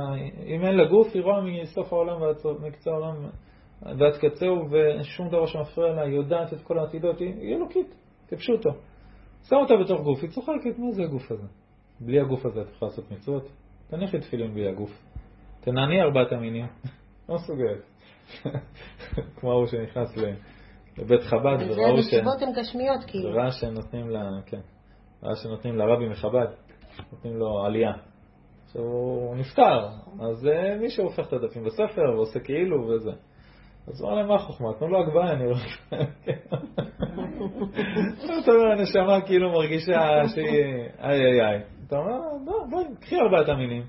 [0.47, 3.15] אם אין לה גוף, היא רואה מסוף העולם ועד מקצה העולם
[3.83, 7.95] ועד קצהו, ושום דבר שמפריע לה, היא יודעת את כל העתידות, היא, היא אלוקית,
[8.29, 8.71] כפשוטו.
[9.49, 11.47] שם אותה בתוך גוף, היא צוחקת, מה זה הגוף הזה?
[12.01, 13.49] בלי הגוף הזה את יכולה לעשות מצוות?
[13.91, 14.91] תניחי תפילין בלי הגוף.
[15.61, 16.67] תנעני ארבעת המינים.
[17.29, 17.83] לא מסוגלת.
[19.37, 20.58] כמו ההוא שנכנס ל-
[20.99, 22.15] לבית חב"ד וראו ש...
[22.15, 23.31] המצוות הן גשמיות, כאילו.
[23.31, 24.61] וראה שהם נותנים לה, כן.
[25.23, 26.47] מה שנותנים לרבי מחב"ד,
[27.13, 27.93] נותנים לו עלייה.
[28.65, 29.89] עכשיו הוא נפטר,
[30.21, 33.13] אז אה, מישהו הופך את הדפים בספר ועושה כאילו וזה.
[33.87, 34.69] אז הוא אמר להם, מה החוכמה?
[34.79, 35.61] תנו לו הגבהה, אני רואה.
[38.43, 40.65] אתה אומר, הנשמה כאילו מרגישה שהיא
[40.99, 41.63] איי איי איי.
[41.87, 43.83] אתה אומר, לא, בואי, קחי ארבעת המינים.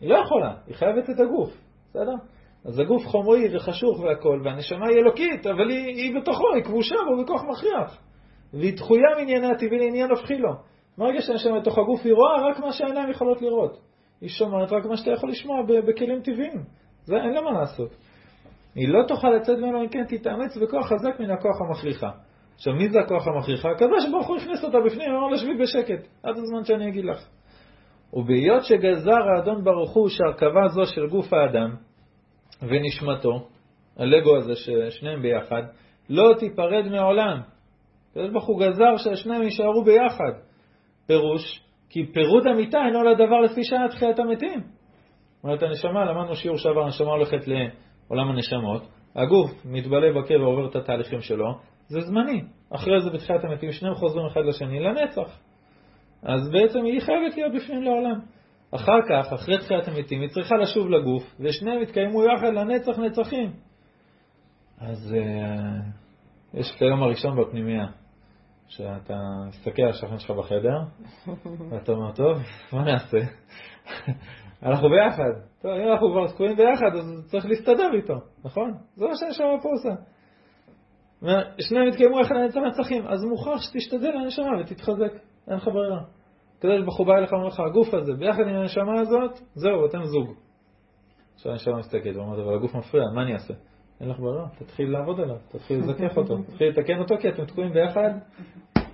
[0.00, 1.50] היא לא יכולה, היא חייבת את הגוף,
[1.90, 2.14] בסדר?
[2.64, 7.22] אז הגוף חומרי וחשוך והכל, והנשמה היא אלוקית, אבל היא, היא בתוכו, היא כבושה בו
[7.22, 7.98] בכוח מכריח.
[8.52, 10.52] והיא דחויה מענייני הטבעי לעניין הפכי לו.
[10.98, 13.78] ברגע שהנשמה בתוך הגוף היא רואה רק מה שהעיניים יכולות לראות.
[14.20, 16.62] היא שומעת רק מה שאתה יכול לשמוע בכלים טבעיים.
[17.04, 17.90] זה אין לה מה לעשות.
[18.74, 22.10] היא לא תוכל לצאת ממנו אם כן תתאמץ בכוח חזק מן הכוח המכריחה.
[22.54, 23.70] עכשיו, מי זה הכוח המכריחה?
[23.70, 27.28] הקדוש ברוך הוא הכניס אותה בפנים, אמר לה שבי בשקט, עד הזמן שאני אגיד לך.
[28.12, 31.74] ובהיות שגזר האדון ברוך הוא שהרכבה זו של גוף האדם
[32.62, 33.48] ונשמתו,
[33.96, 35.62] הלגו הזה ששניהם ביחד,
[36.08, 37.40] לא תיפרד מעולם.
[38.10, 40.32] הקדוש ברוך הוא גזר שהשניים יישארו ביחד.
[41.06, 44.60] פירוש, כי פירוד המיטה אינו לדבר לפי שעה תחיית המתים.
[45.44, 48.82] אומרת הנשמה, למדנו שיעור שעבר, הנשמה הולכת לעולם הנשמות,
[49.16, 52.42] הגוף מתבלה בקבע ועובר את התהליכים שלו, זה זמני.
[52.70, 55.38] אחרי זה בתחיית המתים שניהם חוזרים אחד לשני לנצח.
[56.22, 58.20] אז בעצם היא חייבת להיות בפנים לעולם.
[58.70, 63.52] אחר כך, אחרי תחיית המתים, היא צריכה לשוב לגוף, ושניהם יתקיימו יחד לנצח נצחים.
[64.80, 67.86] אז uh, יש את היום הראשון בפנימייה,
[68.68, 69.14] שאתה
[69.48, 70.78] מסתכל על השכן שלך בחדר,
[71.70, 72.38] ואתה אומר, טוב,
[72.72, 73.18] מה נעשה?
[74.62, 75.32] אנחנו ביחד.
[75.62, 78.14] טוב, אם אנחנו כבר תקועים ביחד, אז צריך להסתדר איתו,
[78.44, 78.74] נכון?
[78.94, 80.02] זה מה שהנשמה פה עושה.
[81.60, 85.12] שניהם יתקיימו יחד לנצח נצחים, אז מוכרח שתשתדל לנשמה ותתחזק,
[85.48, 86.17] אין לך ברירה.
[86.58, 90.04] הקדוש ברוך הוא בא אליך ואומר לך, הגוף הזה, ביחד עם הנשמה הזאת, זהו, אתם
[90.04, 90.34] זוג.
[91.34, 93.54] עכשיו הנשמה מסתכלת ואומרת, אבל הגוף מפריע, מה אני אעשה?
[94.00, 97.72] אין לך ברירה, תתחיל לעבוד עליו, תתחיל לזכך אותו, תתחיל לתקן אותו, כי אתם תקועים
[97.72, 98.10] ביחד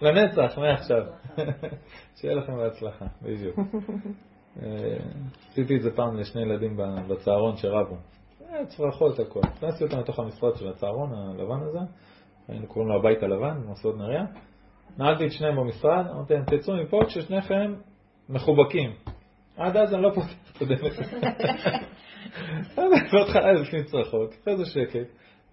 [0.02, 1.02] לנצח, מעכשיו.
[2.16, 3.58] שיהיה לכם בהצלחה, בדיוק.
[4.62, 4.96] אה,
[5.50, 6.76] עשיתי את זה פעם לשני ילדים
[7.08, 7.96] בצהרון שרבו.
[8.66, 9.40] צרחות, הכל.
[9.44, 11.78] הכנסתי אותם לתוך המשרד של הצהרון הלבן הזה,
[12.48, 14.24] היינו קוראים לו הבית הלבן, במסעות נריה.
[14.98, 17.74] נעלתי את שניהם במשרד, אמרתי להם, תצאו מפה כששניכם
[18.28, 18.90] מחובקים.
[19.56, 20.92] עד אז אני לא פותח את הדלת.
[23.12, 25.06] בהתחלה לפני צרחות, אחרי זה שקט,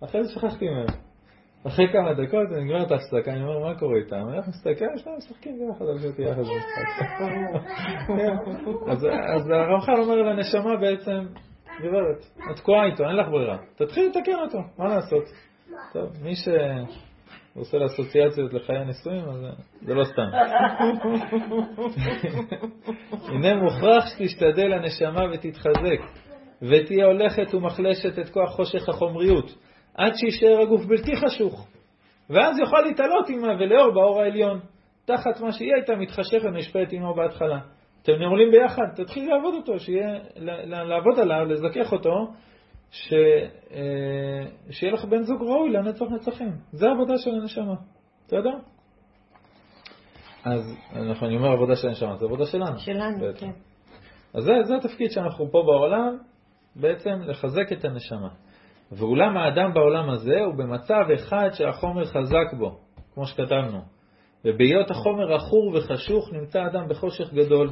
[0.04, 0.86] אחרי זה שכחתי מהם.
[1.68, 4.30] אחרי כמה דקות נגמרת ההפסקה, אני אומר, מה קורה איתם?
[4.30, 7.22] אני מסתכל, להם משחקים ביחד, על שאותי יחד במשחק.
[9.36, 11.26] אז הרמח"ל אומר לנשמה בעצם,
[11.82, 13.58] גברת, את תקועה איתו, אין לך ברירה.
[13.76, 15.24] תתחיל לתקן אותו, מה לעשות?
[15.94, 16.36] טוב, מי
[17.54, 19.46] שעושה לאסוציאציות לחיי הנישואים, אז
[19.82, 20.28] זה לא סתם.
[23.28, 26.00] הנה מוכרח שתשתדל הנשמה ותתחזק,
[26.62, 29.56] ותהיה הולכת ומחלשת את כוח חושך החומריות.
[29.98, 31.68] עד שישאר הגוף בלתי חשוך,
[32.30, 34.60] ואז יוכל להתעלות עמה ולאור באור העליון,
[35.06, 37.60] תחת מה שהיא הייתה מתחשכת ונשפטת עמו בהתחלה.
[38.04, 40.20] אתם נעולים ביחד, תתחיל לעבוד אותו, שיהיה,
[40.66, 42.28] לעבוד עליו, לזכך אותו,
[42.92, 43.14] ש,
[43.72, 46.52] אה, שיהיה לך בן זוג ראוי לנצח נצחים.
[46.72, 47.76] זה העבודה של הנשמה,
[48.32, 48.52] יודע?
[50.44, 52.80] אז אנחנו, אני אומר עבודה של הנשמה, זה עבודה שלנו.
[52.80, 53.46] שלנו, בעצם.
[53.46, 53.52] כן.
[54.34, 56.18] אז זה, זה התפקיד שאנחנו פה בעולם,
[56.76, 58.30] בעצם לחזק את הנשמה.
[58.92, 62.78] ואולם האדם בעולם הזה הוא במצב אחד שהחומר חזק בו,
[63.14, 63.82] כמו שכתבנו.
[64.46, 67.70] ובהיות החומר עכור וחשוך נמצא אדם בחושך גדול,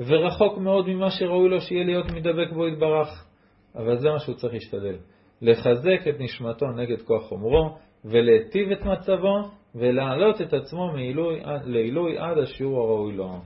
[0.00, 3.29] ורחוק מאוד ממה שראוי לו שיהיה להיות מדבק בו יתברך.
[3.76, 4.96] אבל זה מה שהוא צריך להשתדל.
[5.42, 12.38] לחזק את נשמתו נגד כוח חומרו, ולהיטיב את מצבו, ולהעלות את עצמו מעילוי, לעילוי עד
[12.38, 13.40] השיעור הראוי לו.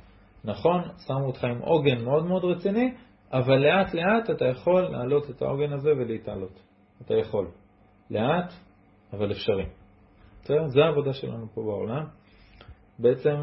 [0.45, 2.95] נכון, שמו אותך עם עוגן מאוד מאוד רציני,
[3.33, 6.61] אבל לאט לאט אתה יכול להעלות את העוגן הזה ולהתעלות.
[7.03, 7.49] אתה יכול.
[8.11, 8.53] לאט,
[9.13, 9.67] אבל אפשרי.
[10.43, 10.69] בסדר?
[10.69, 12.05] זה העבודה שלנו פה בעולם.
[12.99, 13.37] בעצם,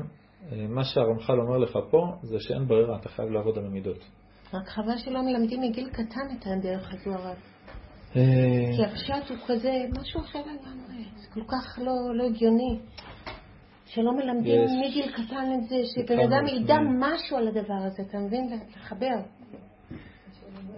[0.52, 4.21] אה, מה שהרמח"ל אומר לך פה, זה שאין ברירה, אתה חייב לעבוד על המידות.
[4.54, 7.38] רק חבל שלא מלמדים מגיל קטן את הדרך הזו הרב.
[8.16, 8.22] אה,
[8.76, 11.06] כי הפשט הוא כזה, משהו אחר לגמרי.
[11.16, 12.80] זה כל כך לא, לא הגיוני.
[13.86, 14.62] שלא מלמדים.
[14.88, 18.60] מגיל קטן את זה, שבן אדם ידע משהו על הדבר הזה, אתה מבין?
[18.76, 19.16] לחבר.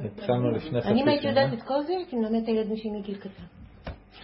[0.05, 0.91] התחלנו לפני חצי שנה.
[0.91, 3.43] אני אם הייתי יודעת את כל זה, הייתי מלמדת את הילדים שלי מגיל קטן.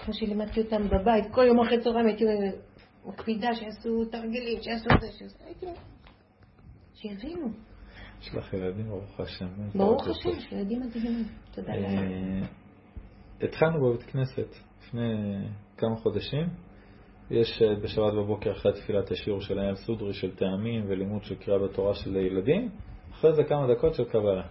[0.05, 2.23] כמו שלימדתי אותם בבית, כל יום אחרי צהריים הייתי
[3.05, 5.37] מקפידה שיעשו תרגילים, שיעשו זה, שיעשו...
[5.45, 5.65] הייתי...
[6.93, 7.68] שיבינו.
[8.21, 9.47] יש לך ילדים, ברוך השם.
[9.75, 11.25] ברוך השם, יש ילדים מדהימים.
[11.51, 11.85] תודה לאל.
[11.85, 12.47] אה,
[13.41, 15.13] התחלנו בבית כנסת לפני
[15.77, 16.47] כמה חודשים.
[17.31, 21.59] יש אה, בשבת בבוקר אחרי תפילת השיעור של אייל סודרי של טעמים ולימוד של קריאה
[21.59, 22.69] בתורה של ילדים,
[23.11, 24.43] אחרי זה כמה דקות של קבלה.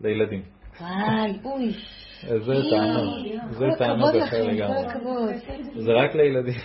[0.00, 0.42] לילדים.
[0.80, 1.72] וואי, אוי.
[2.20, 5.38] זה תענוג, זה תענוג אחר לגמרי.
[5.84, 6.60] זה רק לילדים.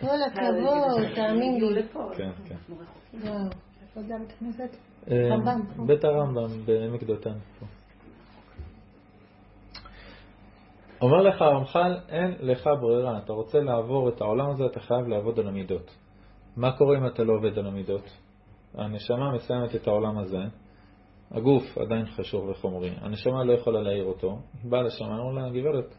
[0.00, 1.82] כל הכבוד, תאמין לי.
[2.16, 2.56] כן, כן.
[5.06, 5.12] בית?
[5.12, 5.86] אה, רמב"ם.
[5.86, 7.34] בית הרמב"ם בעמק דותן.
[11.00, 15.38] אומר לך הרמח"ל, אין לך ברירה, אתה רוצה לעבור את העולם הזה, אתה חייב לעבוד
[15.38, 15.96] על המידות.
[16.56, 18.18] מה קורה אם אתה לא עובד על המידות?
[18.74, 20.38] הנשמה מסיימת את העולם הזה,
[21.30, 25.94] הגוף עדיין חשוב וחומרי, הנשמה לא יכולה להעיר אותו, היא באה לשם, אמרו לה, גברת,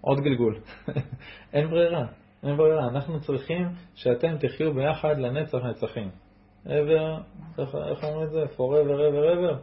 [0.00, 0.60] עוד גלגול.
[1.54, 2.06] אין ברירה,
[2.42, 6.10] אין ברירה, אנחנו צריכים שאתם תחיו ביחד לנצח נצחים.
[6.66, 7.22] Ever,
[7.90, 8.44] איך אומרים את זה?
[8.56, 9.56] forever, ever, ever.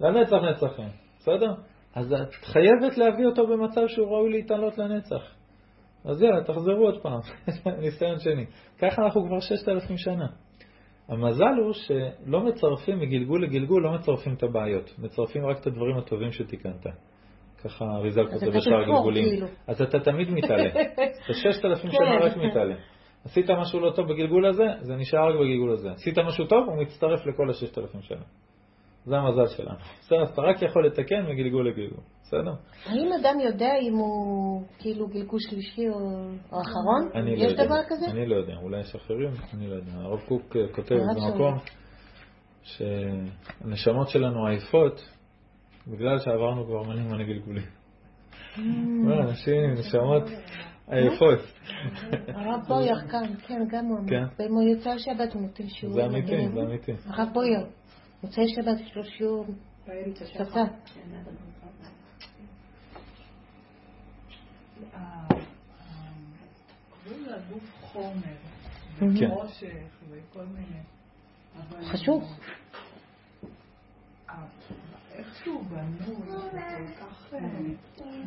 [0.00, 1.52] לנצח נצחים, בסדר?
[1.94, 5.34] אז את חייבת להביא אותו במצב שהוא ראוי להתעלות לנצח.
[6.04, 7.20] אז יאללה, תחזרו עוד פעם,
[7.82, 8.46] ניסיון שני.
[8.78, 10.26] ככה אנחנו כבר ששת אלפים שנה.
[11.08, 16.32] המזל הוא שלא מצרפים מגלגול לגלגול, לא מצרפים את הבעיות, מצרפים רק את הדברים הטובים
[16.32, 16.86] שתיקנת.
[17.64, 19.28] ככה אריזל כותב בשאר הגלגולים.
[19.28, 19.46] כאילו.
[19.66, 20.70] אז אתה תמיד מתעלה.
[21.24, 21.96] אתה ששת אלפים כן.
[21.96, 22.74] שנה רק מתעלה.
[23.26, 25.90] עשית משהו לא טוב בגלגול הזה, זה נשאר רק בגלגול הזה.
[25.90, 28.24] עשית משהו טוב, הוא מצטרף לכל הששת אלפים שנה.
[29.04, 29.78] זה המזל שלנו.
[30.00, 32.00] בסדר, אז אתה רק יכול לתקן מגלגול לגלגול.
[32.22, 32.54] בסדר?
[32.86, 35.94] האם אדם יודע אם הוא כאילו גלגול שלישי או
[36.52, 37.10] או אחרון?
[37.14, 37.64] אני לא יש יודע.
[37.64, 38.06] דבר כזה?
[38.10, 39.92] אני לא יודע, אולי יש אחרים, אני לא יודע.
[39.94, 41.58] הרב קוק אה, כותב במקום
[42.62, 45.08] שהנשמות שלנו עייפות
[45.86, 47.66] בגלל שעברנו כבר מלא מלא גלגולים.
[48.56, 48.60] Mm.
[49.04, 50.22] לא, אנשים נשמות
[50.88, 51.38] עייפות.
[52.28, 54.08] הרב בויר כאן, כן, גם הוא אמר.
[54.08, 54.24] כן.
[54.38, 55.94] במוצאי שבת הוא נותן שיעור.
[55.94, 56.48] זה אמיתי.
[56.54, 56.92] זה אמיתי.
[57.06, 57.66] הרב בויר,
[58.22, 59.46] מוצאי שבת יש לו שיעור
[60.24, 60.62] שפה.
[67.92, 68.12] חומר,
[69.18, 69.30] כן.
[71.84, 72.24] חשוב.
[74.30, 74.34] אה,
[75.14, 75.62] איכשהו.
[77.32, 77.48] אה,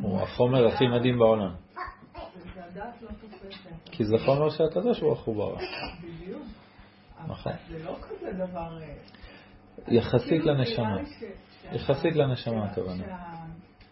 [0.02, 1.54] הוא החומר הכי מדהים בעולם.
[2.74, 3.70] זה הדעת לא תופסת.
[3.84, 5.60] כי זה חומר שהקדוש ברוך הוא ברא.
[6.02, 6.42] בדיוק.
[7.28, 7.52] נכון.
[7.68, 8.78] זה לא כזה דבר...
[8.82, 8.94] אה,
[9.88, 10.96] יחסית כאילו לנשמה.
[11.04, 11.22] ש-
[11.62, 13.04] שה- יחסית לנשמה, הכוונה.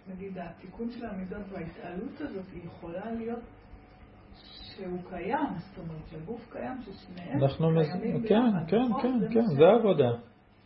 [0.08, 3.38] נגיד התיקון של המידות וההתעלות הזאת יכולה להיות
[4.76, 7.38] שהוא קיים, זאת אומרת שהגוף קיים, ששניהם.
[7.90, 9.02] קיימים כן, ביחד, כן?
[9.02, 10.10] כן, זה כן, ש- זה העבודה.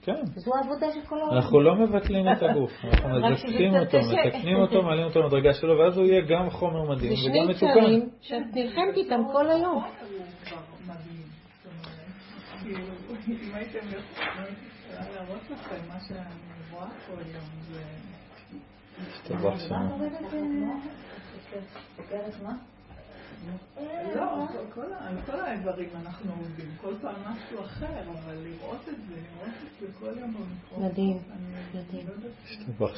[0.03, 0.24] כן.
[0.34, 1.36] זו העבודה של כל העולם.
[1.36, 4.07] אנחנו לא מבטלים את הגוף, אנחנו קצת אותו.
[4.26, 7.50] מתקנים אותו, מעלים אותו למדרגה שלו, ואז הוא יהיה גם חומר מדהים זה שני וגם
[7.50, 7.66] מתוקן.
[7.66, 9.84] יצרים שאת נלחמת איתם כל היום.
[13.28, 14.55] אם הייתם יכולים
[15.14, 16.20] להראות לכם מה שאני
[16.72, 17.82] רואה כל יום, זה...
[19.09, 19.76] השתבח שמו.
[24.16, 24.80] לא, כל-
[25.32, 29.86] על האיברים אנחנו עובדים, כל פעם משהו אחר, אבל לראות את זה, לראות את זה
[30.01, 30.84] כל יום במקום.
[30.86, 32.07] מדהים, אני מדהים.
[32.09, 32.97] לא יודעת השתבח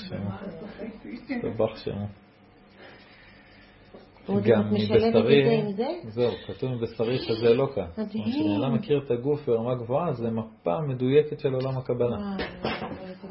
[0.60, 1.14] זכיתי.
[1.14, 1.88] השתבח.
[4.26, 5.62] עוד גם מבשרי?
[6.08, 7.86] זהו, כתוב מבשרי שזה אלוקה.
[7.98, 8.24] מדהים.
[8.24, 12.16] כשבן אדם מכיר את הגוף ברמה גבוהה, זה מפה מדויקת של עולם הקבלה.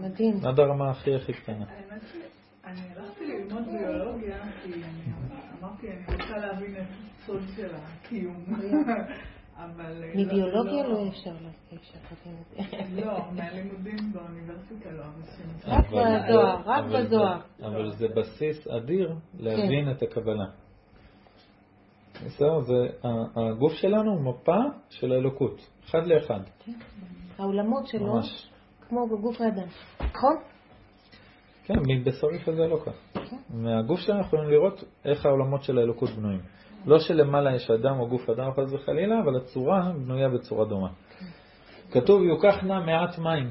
[0.02, 0.46] מדהים.
[0.46, 1.66] עד הרמה הכי הכי קטנה.
[1.66, 4.70] האמת שאני הלכתי ללמוד ביולוגיה, כי
[5.84, 6.82] אני אמרתי, אני רוצה להבין את
[7.24, 8.44] הסוד של הקיום.
[9.58, 10.04] אבל...
[10.04, 13.06] אה, מביולוגיה לא- לא אפשר לה- אפשר להבין את זה.
[13.06, 15.04] לא, מהלימודים באוניברסיטה לא.
[15.66, 17.40] רק בזוהר, רק אבל זה- בזוהר.
[17.66, 19.44] אבל זה בסיס אדיר כן.
[19.44, 20.46] להבין את הקבלה.
[22.26, 22.74] בסדר, זה,
[23.08, 24.58] ה- הגוף שלנו הוא מפה
[24.90, 26.40] של האלוקות, אחד לאחד,
[27.40, 28.20] העולמות שלו.
[28.90, 29.68] כמו בגוף האדם.
[30.16, 30.36] נכון?
[31.66, 32.92] כן, מבשריך זה אלוקה.
[33.14, 33.20] כן.
[33.50, 36.40] מהגוף שלנו יכולים לראות איך העולמות של האלוקות בנויים.
[36.86, 40.90] לא שלמעלה יש אדם או גוף אדם חס וחלילה, אבל הצורה בנויה בצורה דומה.
[41.92, 43.50] כתוב יוקח נא מעט מים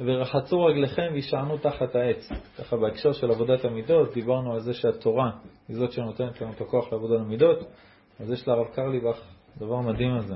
[0.00, 2.28] ורחצו רגליכם וישענו תחת העץ.
[2.58, 5.30] ככה בהקשר של עבודת המידות, דיברנו על זה שהתורה
[5.68, 7.58] היא זאת שנותנת לנו את הכוח לעבוד על המידות,
[8.20, 9.20] אז יש לרב קרליבך
[9.58, 10.34] דבר מדהים על זה.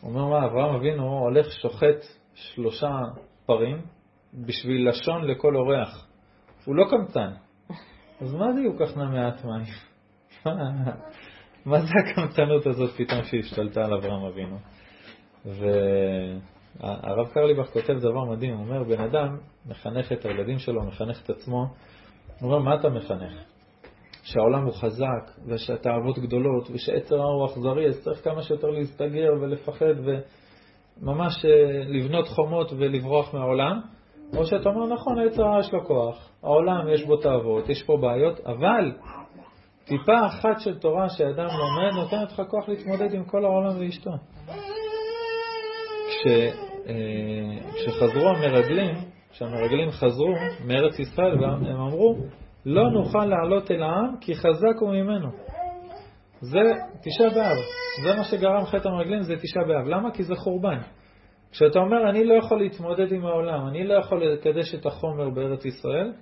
[0.00, 2.90] הוא אומר מה, אברהם אבינו הולך שוחט שלושה
[3.46, 3.80] פרים
[4.34, 6.07] בשביל לשון לכל אורח.
[6.68, 7.30] הוא לא קמצן.
[8.20, 9.64] אז מה זה יוקח נא מעט מים?
[11.66, 14.56] מה זה הקמצנות הזאת פתאום שהשתלטה על אברהם אבינו?
[15.44, 21.30] והרב קרליבך כותב דבר מדהים, הוא אומר, בן אדם מחנך את הילדים שלו, מחנך את
[21.30, 21.66] עצמו,
[22.40, 23.32] הוא אומר, מה אתה מחנך?
[24.22, 29.94] שהעולם הוא חזק, ושהתאוות גדולות, ושעצר הרע הוא אכזרי, אז צריך כמה שיותר להסתגר ולפחד
[31.02, 33.80] וממש אה, לבנות חומות ולברוח מהעולם,
[34.36, 37.96] או שאתה אומר, נכון, העצר הרע יש לו כוח, העולם יש בו תאוות, יש פה
[38.00, 38.92] בעיות, אבל
[39.84, 44.10] טיפה אחת של תורה שאדם לומד נותנת לך כוח להתמודד עם כל העולם ואשתו.
[46.08, 46.26] כש,
[46.88, 48.94] אה, כשחזרו המרגלים,
[49.30, 50.34] כשהמרגלים חזרו
[50.66, 52.16] מארץ ישראל, והם אמרו,
[52.66, 55.28] לא נוכל לעלות אל העם כי חזק הוא ממנו.
[56.40, 56.58] זה
[57.02, 57.56] תשעה באב.
[58.04, 59.86] זה מה שגרם חטא המרגלים, זה תשעה באב.
[59.86, 60.10] למה?
[60.10, 60.78] כי זה חורבן.
[61.50, 65.64] כשאתה אומר, אני לא יכול להתמודד עם העולם, אני לא יכול לקדש את החומר בארץ
[65.64, 66.12] ישראל,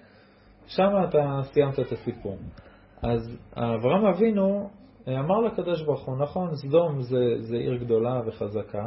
[0.66, 2.36] שם אתה סיימת את הסיפור.
[3.02, 4.70] אז אברהם אבינו
[5.08, 8.86] אמר לקדוש ברוך הוא, נכון, סדום זה, זה עיר גדולה וחזקה,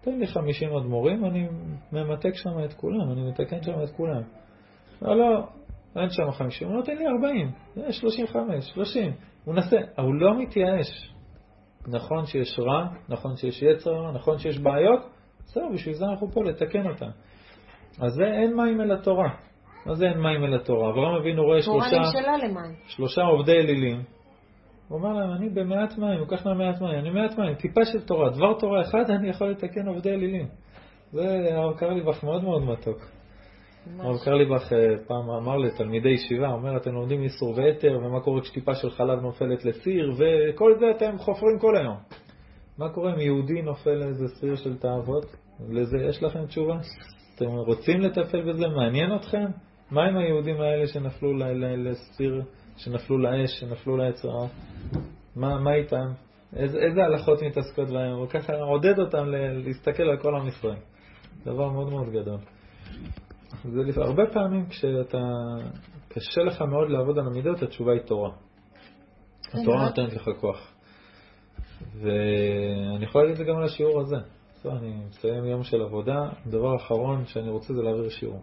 [0.00, 1.48] תן לי 50 אדמו"רים, אני
[1.92, 4.22] ממתק שם את כולם, אני מתקן שם את כולם.
[5.02, 5.46] לא, לא,
[5.96, 9.12] אין שם 50, הוא נותן לי 40, זה 35, 30.
[9.44, 11.12] הוא מנסה, הוא לא מתייאש.
[11.86, 15.00] נכון שיש רע, נכון שיש יצר נכון שיש בעיות,
[15.46, 17.10] בסדר, בשביל זה אנחנו פה לתקן אותם.
[18.00, 19.28] אז זה אין מים אל התורה.
[19.86, 20.90] מה זה אין מים אל התורה?
[20.90, 21.96] אברהם אבינו רואה שלושה,
[22.86, 24.02] שלושה עובדי אלילים.
[24.88, 28.00] הוא אומר להם, אני במעט מים, הוא לקח מהמעט מים, אני מעט מים, טיפה של
[28.06, 30.46] תורה, דבר תורה אחד, אני יכול לתקן עובדי אלילים.
[31.12, 32.98] זה הרב קרליבך מאוד מאוד מתוק.
[33.98, 38.74] הרב קרליבך אה, פעם אמר לתלמידי ישיבה, אומר, אתם לומדים איסור ויתר, ומה קורה כשטיפה
[38.74, 41.96] של חלב נופלת לסיר, וכל זה אתם חופרים כל היום.
[42.78, 45.26] מה קורה אם יהודי נופל לאיזה סיר של תאוות?
[45.70, 46.78] לזה יש לכם תשובה?
[47.34, 48.68] אתם רוצים לטפל בזה?
[48.68, 49.44] מעניין אתכם?
[49.90, 51.32] מה עם היהודים האלה שנפלו
[51.76, 52.42] לסיר,
[52.76, 54.46] שנפלו לאש, שנפלו רע?
[55.36, 56.06] מה, מה איתם?
[56.56, 58.16] איזה, איזה הלכות מתעסקות בהם?
[58.16, 59.24] הוא ככה עודד אותם
[59.64, 60.78] להסתכל על כל עם ישראל.
[61.44, 62.38] דבר מאוד מאוד גדול.
[63.64, 63.98] זה לפ...
[63.98, 65.18] הרבה פעמים כשאתה,
[66.08, 68.30] קשה לך מאוד לעבוד על המידות, התשובה היא תורה.
[69.52, 70.71] התורה נותנת לך כוח.
[72.00, 74.16] ואני יכול להגיד את זה גם על השיעור הזה.
[74.62, 78.40] טוב, אני מסיים יום של עבודה, דבר אחרון שאני רוצה זה להעביר שיעור.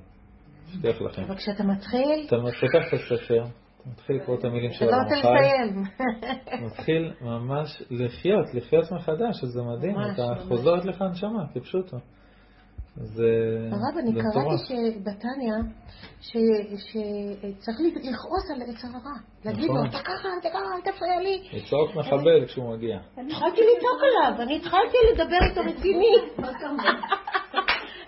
[0.68, 1.22] שתיח לכם.
[1.22, 2.26] אבל כשאתה מתחיל...
[2.28, 3.44] אתה תיקח את הספר,
[3.92, 5.20] מתחיל לקרוא את המילים של הרמח"ל.
[5.20, 6.66] אתה לא רוצה לסיים.
[6.66, 11.98] מתחיל ממש לחיות, לחיות מחדש, שזה מדהים, אתה חוזרת לך נשמה, כפשוטו.
[13.04, 13.24] זה
[13.72, 15.54] הרב, אני קראתי שבתניא,
[16.22, 19.18] שצריך לכעוס על עץ הרע.
[19.46, 19.88] להגיד לו, נכון.
[19.88, 21.50] אתה ככה, אתה ככה, אל תפריע לי.
[21.54, 22.98] לצעוק מחבל כשהוא מגיע.
[22.98, 26.16] התחלתי לצעוק עליו, אני התחלתי לדבר איתו רציני.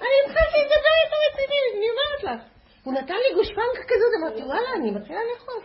[0.01, 2.41] אני התחלתי לדבר איתו רציני, אני אומרת לך.
[2.83, 5.61] הוא נתן לי גושפנקה כזאת, אמרתי, וואלה, אני מתחילה לאכול.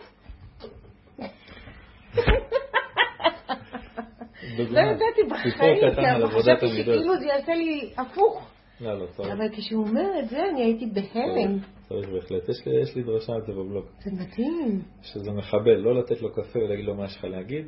[4.57, 6.01] לא ידעתי בחיים, כי
[6.39, 8.56] חשבתי שכאילו זה יעשה לי הפוך.
[8.81, 9.29] לא, לא, צריך.
[9.29, 11.59] אבל כשהוא אומר את זה, אני הייתי בהלם.
[11.81, 12.49] צריך בהחלט.
[12.49, 13.85] יש לי, יש לי דרשה על זה בבלוג.
[14.03, 14.81] זה מדהים.
[15.01, 17.65] שזה מחבל, לא לתת לו קפה ולהגיד לו מה יש לך להגיד,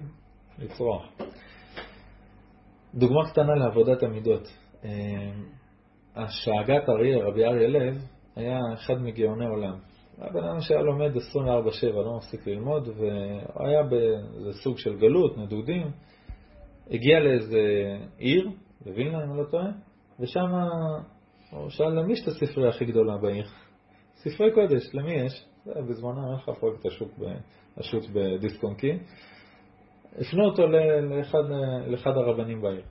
[0.59, 1.11] לצרוח.
[2.95, 4.47] דוגמה קטנה לעבודת המידות.
[4.85, 5.31] אה,
[6.15, 7.97] השאגת אריה, רבי אריה לב,
[8.35, 9.77] היה אחד מגאוני עולם.
[10.17, 11.19] היה בן אדם שהיה לומד 24-7,
[11.91, 15.91] לא מפסיק ללמוד, והיה באיזה סוג של גלות, נדודים.
[16.91, 17.61] הגיע לאיזה
[18.17, 18.49] עיר,
[18.85, 19.71] בווילנה אם אני לא טועה,
[20.19, 20.53] ושם
[21.51, 23.45] הוא שאל למי יש את הספרייה הכי גדולה בעיר?
[24.15, 25.45] ספרי קודש, למי יש?
[25.65, 27.11] בזמנו היה לך פרויקט השוק,
[27.77, 28.99] השו"ת בדיסקונקי.
[30.17, 30.67] הפנו אותו
[31.01, 31.43] לאחד,
[31.87, 32.83] לאחד הרבנים בעיר.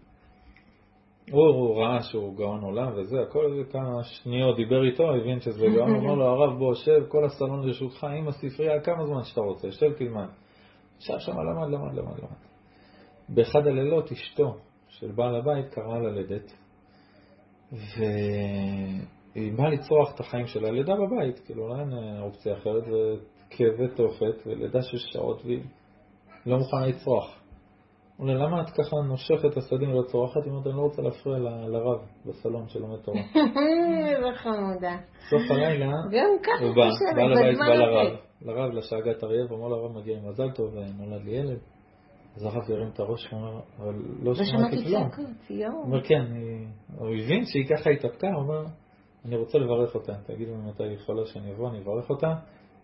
[1.31, 5.97] הוא, הוא ראה שהוא גאון עולם וזה, הכל כמה שניות דיבר איתו, הבין שזה גאון,
[5.97, 9.93] אמר לו הרב בוא שב, כל הסלון לרשותך עם הספרייה, כמה זמן שאתה רוצה, שב
[9.93, 10.29] תלמד.
[11.01, 12.49] ישב שם, למד, למד, למד, למד.
[13.29, 14.55] באחד הלילות אשתו
[14.89, 16.53] של בעל הבית קראה ללדת,
[17.73, 24.47] והיא באה לצרוח את החיים של הלידה בבית, כאילו אין אה, אופציה אחרת, וכאבי תופת,
[24.47, 25.61] ולידה של שעות, והיא
[26.47, 27.39] לא מוכנה לצרוח.
[28.19, 30.41] אומר, למה את ככה נושכת את הסדים ולא צורחת?
[30.45, 31.39] היא אומרת, אני לא רוצה להפריע
[31.69, 33.21] לרב בסלון של לומד תורה.
[34.09, 34.97] איזה חמודה.
[35.31, 35.87] סוף הלילה,
[36.61, 40.75] הוא בא, בא לבית, בא לרב, לרב לשאגת אריה, ואומר לרב, מגיע עם מזל טוב,
[40.99, 41.59] נולד לי ילד.
[42.37, 45.09] אז הרב ירים את הראש, הוא אומר, אבל לא שמעתי כלום.
[45.73, 46.25] הוא אומר, כן,
[46.99, 48.65] הוא הבין שהיא ככה התאפקה, הוא אומר,
[49.25, 52.35] אני רוצה לברך אותה, תגידו לי מתי היא יכולה שאני אבוא, אני אברך אותה.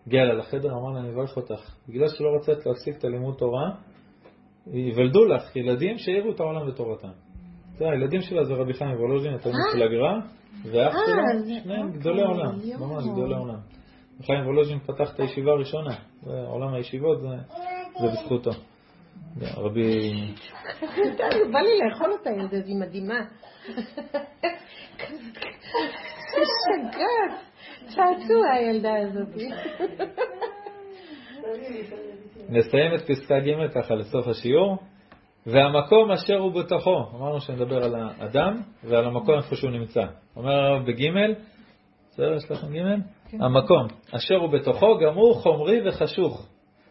[0.07, 1.75] הגיע לה לחדר, אמר לה, אני אברך אותך.
[1.89, 3.71] בגלל שלא רצית להפסיק את הלימוד תורה,
[4.67, 7.11] ייוולדו לך ילדים שיראו את העולם בתורתם.
[7.77, 10.19] זה הילדים שלה זה רבי חיים וולוז'ין, התלמיד של הגר"א,
[10.71, 13.59] ואח אה, שלה, שניהם גדולי עולם, ממש גדולי עולם.
[14.21, 15.95] חיים וולוז'ין פתח את הישיבה הראשונה,
[16.47, 17.27] עולם הישיבות זה
[18.03, 18.51] בזכותו.
[19.57, 20.11] רבי...
[21.51, 23.19] בא לי לאכול אותה, ילדה, היא מדהימה.
[26.35, 27.39] שגעת,
[27.87, 29.27] צעצוע הילדה הזאת.
[32.49, 34.77] נסיים את פסקה ג' ככה לסוף השיעור.
[35.45, 40.01] והמקום אשר הוא בתוכו, אמרנו שנדבר על האדם ועל המקום איפה שהוא נמצא.
[40.35, 41.11] אומר הרב בג',
[42.09, 42.79] בסדר, יש לכם ג'?
[43.29, 43.41] כן.
[43.41, 46.47] המקום אשר הוא בתוכו גם הוא חומרי וחשוך.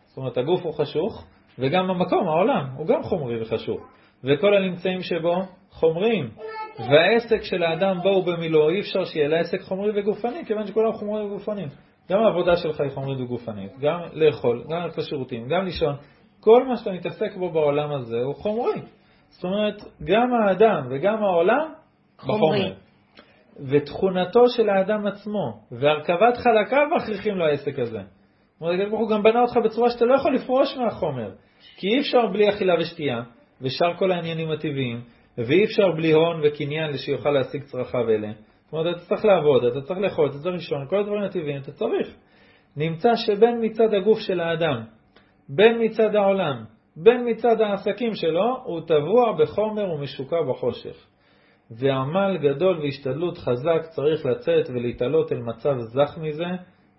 [0.07, 1.25] זאת אומרת, הגוף הוא חשוך,
[1.59, 3.81] וגם המקום, העולם, הוא גם חומרי וחשוב.
[4.25, 6.31] וכל הנמצאים שבו חומריים.
[6.79, 10.93] והעסק של האדם בו הוא במילואו, אי אפשר שיהיה לה עסק חומרי וגופני, כיוון שכולם
[10.93, 11.69] חומרי וגופניים.
[12.11, 15.95] גם העבודה שלך היא חומרית וגופנית, גם לאכול, גם ללכת לשירותים, גם לישון,
[16.41, 18.81] כל מה שאתה מתעסק בו בעולם הזה הוא חומרי.
[19.29, 21.73] זאת אומרת, גם האדם וגם העולם
[22.19, 22.59] חומרי.
[22.59, 22.75] בחומר.
[23.69, 28.01] ותכונתו של האדם עצמו והרכבת חלקיו מכריחים לו העסק הזה.
[28.61, 31.31] אומרת, הקדוש ברוך הוא גם בנה אותך בצורה שאתה לא יכול לפרוש מהחומר.
[31.77, 33.23] כי אי אפשר בלי אכילה ושתייה,
[33.61, 35.01] ושאר כל העניינים הטבעיים,
[35.39, 38.33] ואי אפשר בלי הון וקניין שיוכל להשיג צרכיו אלה.
[38.65, 41.73] זאת אומרת, אתה צריך לעבוד, אתה צריך לאכול, אתה צריך לישון, כל הדברים הטבעיים אתה
[41.73, 42.17] צריך.
[42.77, 44.85] נמצא שבין מצד הגוף של האדם,
[45.49, 46.65] בין מצד העולם,
[46.97, 51.07] בין מצד העסקים שלו, הוא טבוע בחומר ומשוקע בחושך.
[51.71, 56.45] ועמל גדול והשתדלות חזק צריך לצאת ולהתעלות אל מצב זך מזה,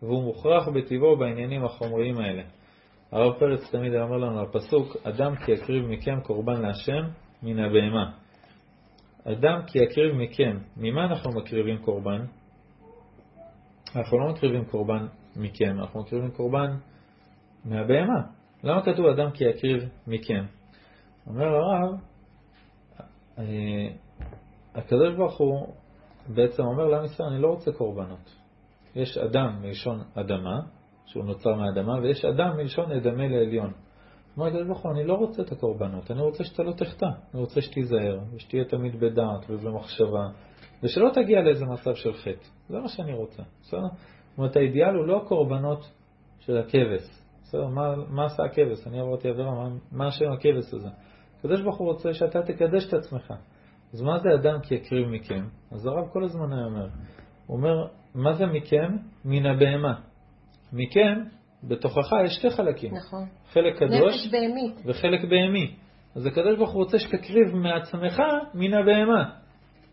[0.01, 2.43] והוא מוכרח בטבעו בעניינים החומריים האלה.
[3.11, 7.01] הרב פרץ תמיד היה אומר לנו על פסוק, אדם כי יקריב מכם קורבן להשם
[7.43, 8.11] מן הבהמה.
[9.23, 12.25] אדם כי יקריב מכם, ממה אנחנו מקריבים קורבן?
[13.95, 16.77] אנחנו לא מקריבים קורבן מכם, אנחנו מקריבים קורבן
[17.65, 18.21] מהבהמה.
[18.63, 20.45] למה כתוב אדם כי יקריב מכם?
[21.27, 21.99] אומר הרב,
[23.39, 23.43] אה,
[24.75, 25.67] הקדוש ברוך הוא
[26.27, 28.44] בעצם אומר לעם ישראל, אני לא רוצה קורבנות.
[28.95, 30.59] יש אדם מלשון אדמה,
[31.05, 33.71] שהוא נוצר מהאדמה, ויש אדם מלשון אדמה לעליון.
[34.37, 37.41] אומר הקדוש ברוך הוא, אני לא רוצה את הקורבנות, אני רוצה שאתה לא תחטא, אני
[37.41, 40.27] רוצה שתיזהר, ושתהיה תמיד בדעת ובמחשבה,
[40.83, 42.47] ושלא תגיע לאיזה מצב של חטא.
[42.69, 43.79] זה מה שאני רוצה, בסדר?
[43.81, 45.91] זאת אומרת, האידיאל הוא לא הקורבנות
[46.39, 47.25] של הכבש.
[47.43, 48.87] בסדר, מה, מה עשה הכבש?
[48.87, 50.89] אני עברתי עבירה, מה, מה השם הכבש הזה?
[51.39, 53.33] הקדוש ברוך הוא רוצה שאתה תקדש את עצמך.
[53.93, 55.47] אז מה זה אדם כי יקריב מכם?
[55.71, 56.87] אז הרב כל הזמן היה אומר,
[57.47, 58.95] הוא אומר, מה זה מכם?
[59.25, 59.93] מן הבהמה.
[60.73, 61.23] מכם,
[61.63, 62.93] בתוכך יש שתי חלקים.
[62.95, 63.25] נכון.
[63.51, 64.27] חלק קדוש.
[64.85, 65.75] וחלק בהמי.
[66.15, 68.21] אז הקדוש ברוך הוא רוצה שתקריב מעצמך
[68.53, 69.29] מן הבהמה,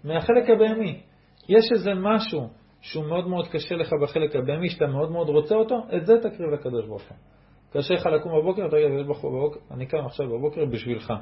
[0.04, 1.00] מהחלק הבהמי.
[1.48, 2.48] יש איזה משהו
[2.80, 6.50] שהוא מאוד מאוד קשה לך בחלק הבהמי, שאתה מאוד מאוד רוצה אותו, את זה תקריב
[6.50, 7.16] לקדוש ברוך הוא.
[7.72, 11.12] קשה לך לקום בבוקר, תגיד לקדוש ברוך הוא בבוקר, אני קם עכשיו בבוקר בשבילך.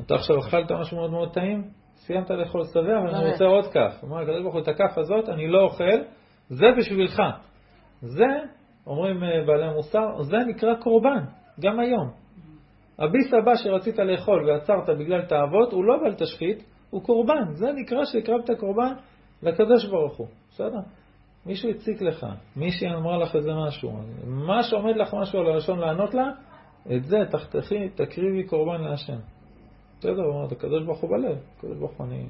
[0.00, 1.64] אתה עכשיו אכלת משהו מאוד מאוד טעים,
[2.10, 3.98] סיימת לאכול שבע, אבל אני רוצה עוד כף.
[4.00, 5.98] הוא אומר, הקדוש ברוך הוא, את הכף הזאת אני לא אוכל,
[6.48, 7.22] זה בשבילך.
[8.02, 8.26] זה,
[8.86, 11.24] אומרים אה, בעלי המוסר, זה נקרא קורבן,
[11.60, 12.10] גם היום.
[12.98, 17.52] הביס הבא שרצית לאכול ועצרת בגלל תאוות, הוא לא בל תשחית, הוא קורבן.
[17.52, 18.92] זה נקרא שהקרבת קורבן
[19.42, 20.26] לקדוש ברוך הוא.
[20.50, 20.80] בסדר?
[21.46, 23.92] מישהו הציק לך, מישהי אמרה לך איזה משהו,
[24.26, 26.30] מה שעומד לך משהו על הלשון לענות לה,
[26.96, 29.18] את זה תחתכי, תקריבי קורבן להשם.
[30.00, 32.26] בסדר, הוא אומר, הקדוש ברוך הוא בלב, הקדוש ברוך הוא אני...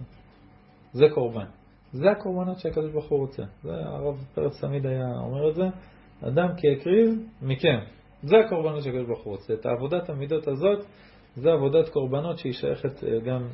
[0.92, 1.46] זה קורבן.
[1.92, 3.42] זה הקורבנות שהקדוש ברוך הוא רוצה.
[3.62, 5.64] זה הרב פרץ תמיד היה אומר את זה,
[6.22, 7.08] אדם כי יקריב
[7.42, 7.78] מכם.
[8.22, 9.54] זה הקורבנות שהקדוש ברוך הוא רוצה.
[9.54, 10.84] את עבודת המידות הזאת,
[11.36, 13.48] זה עבודת קורבנות שהיא שייכת אה, גם,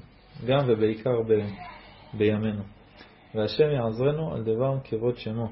[0.46, 1.32] גם ובעיקר ב,
[2.18, 2.62] בימינו.
[3.34, 5.48] והשם יעזרנו על דבר כבוד שמו.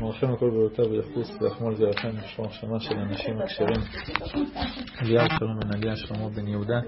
[0.00, 3.80] מרחם הכל בריאותיו ויחוס ויחמול זרעכם לשמור שמה של אנשים הכשרים.
[5.02, 6.80] אליהו שלום עליה שלמה בן יהודה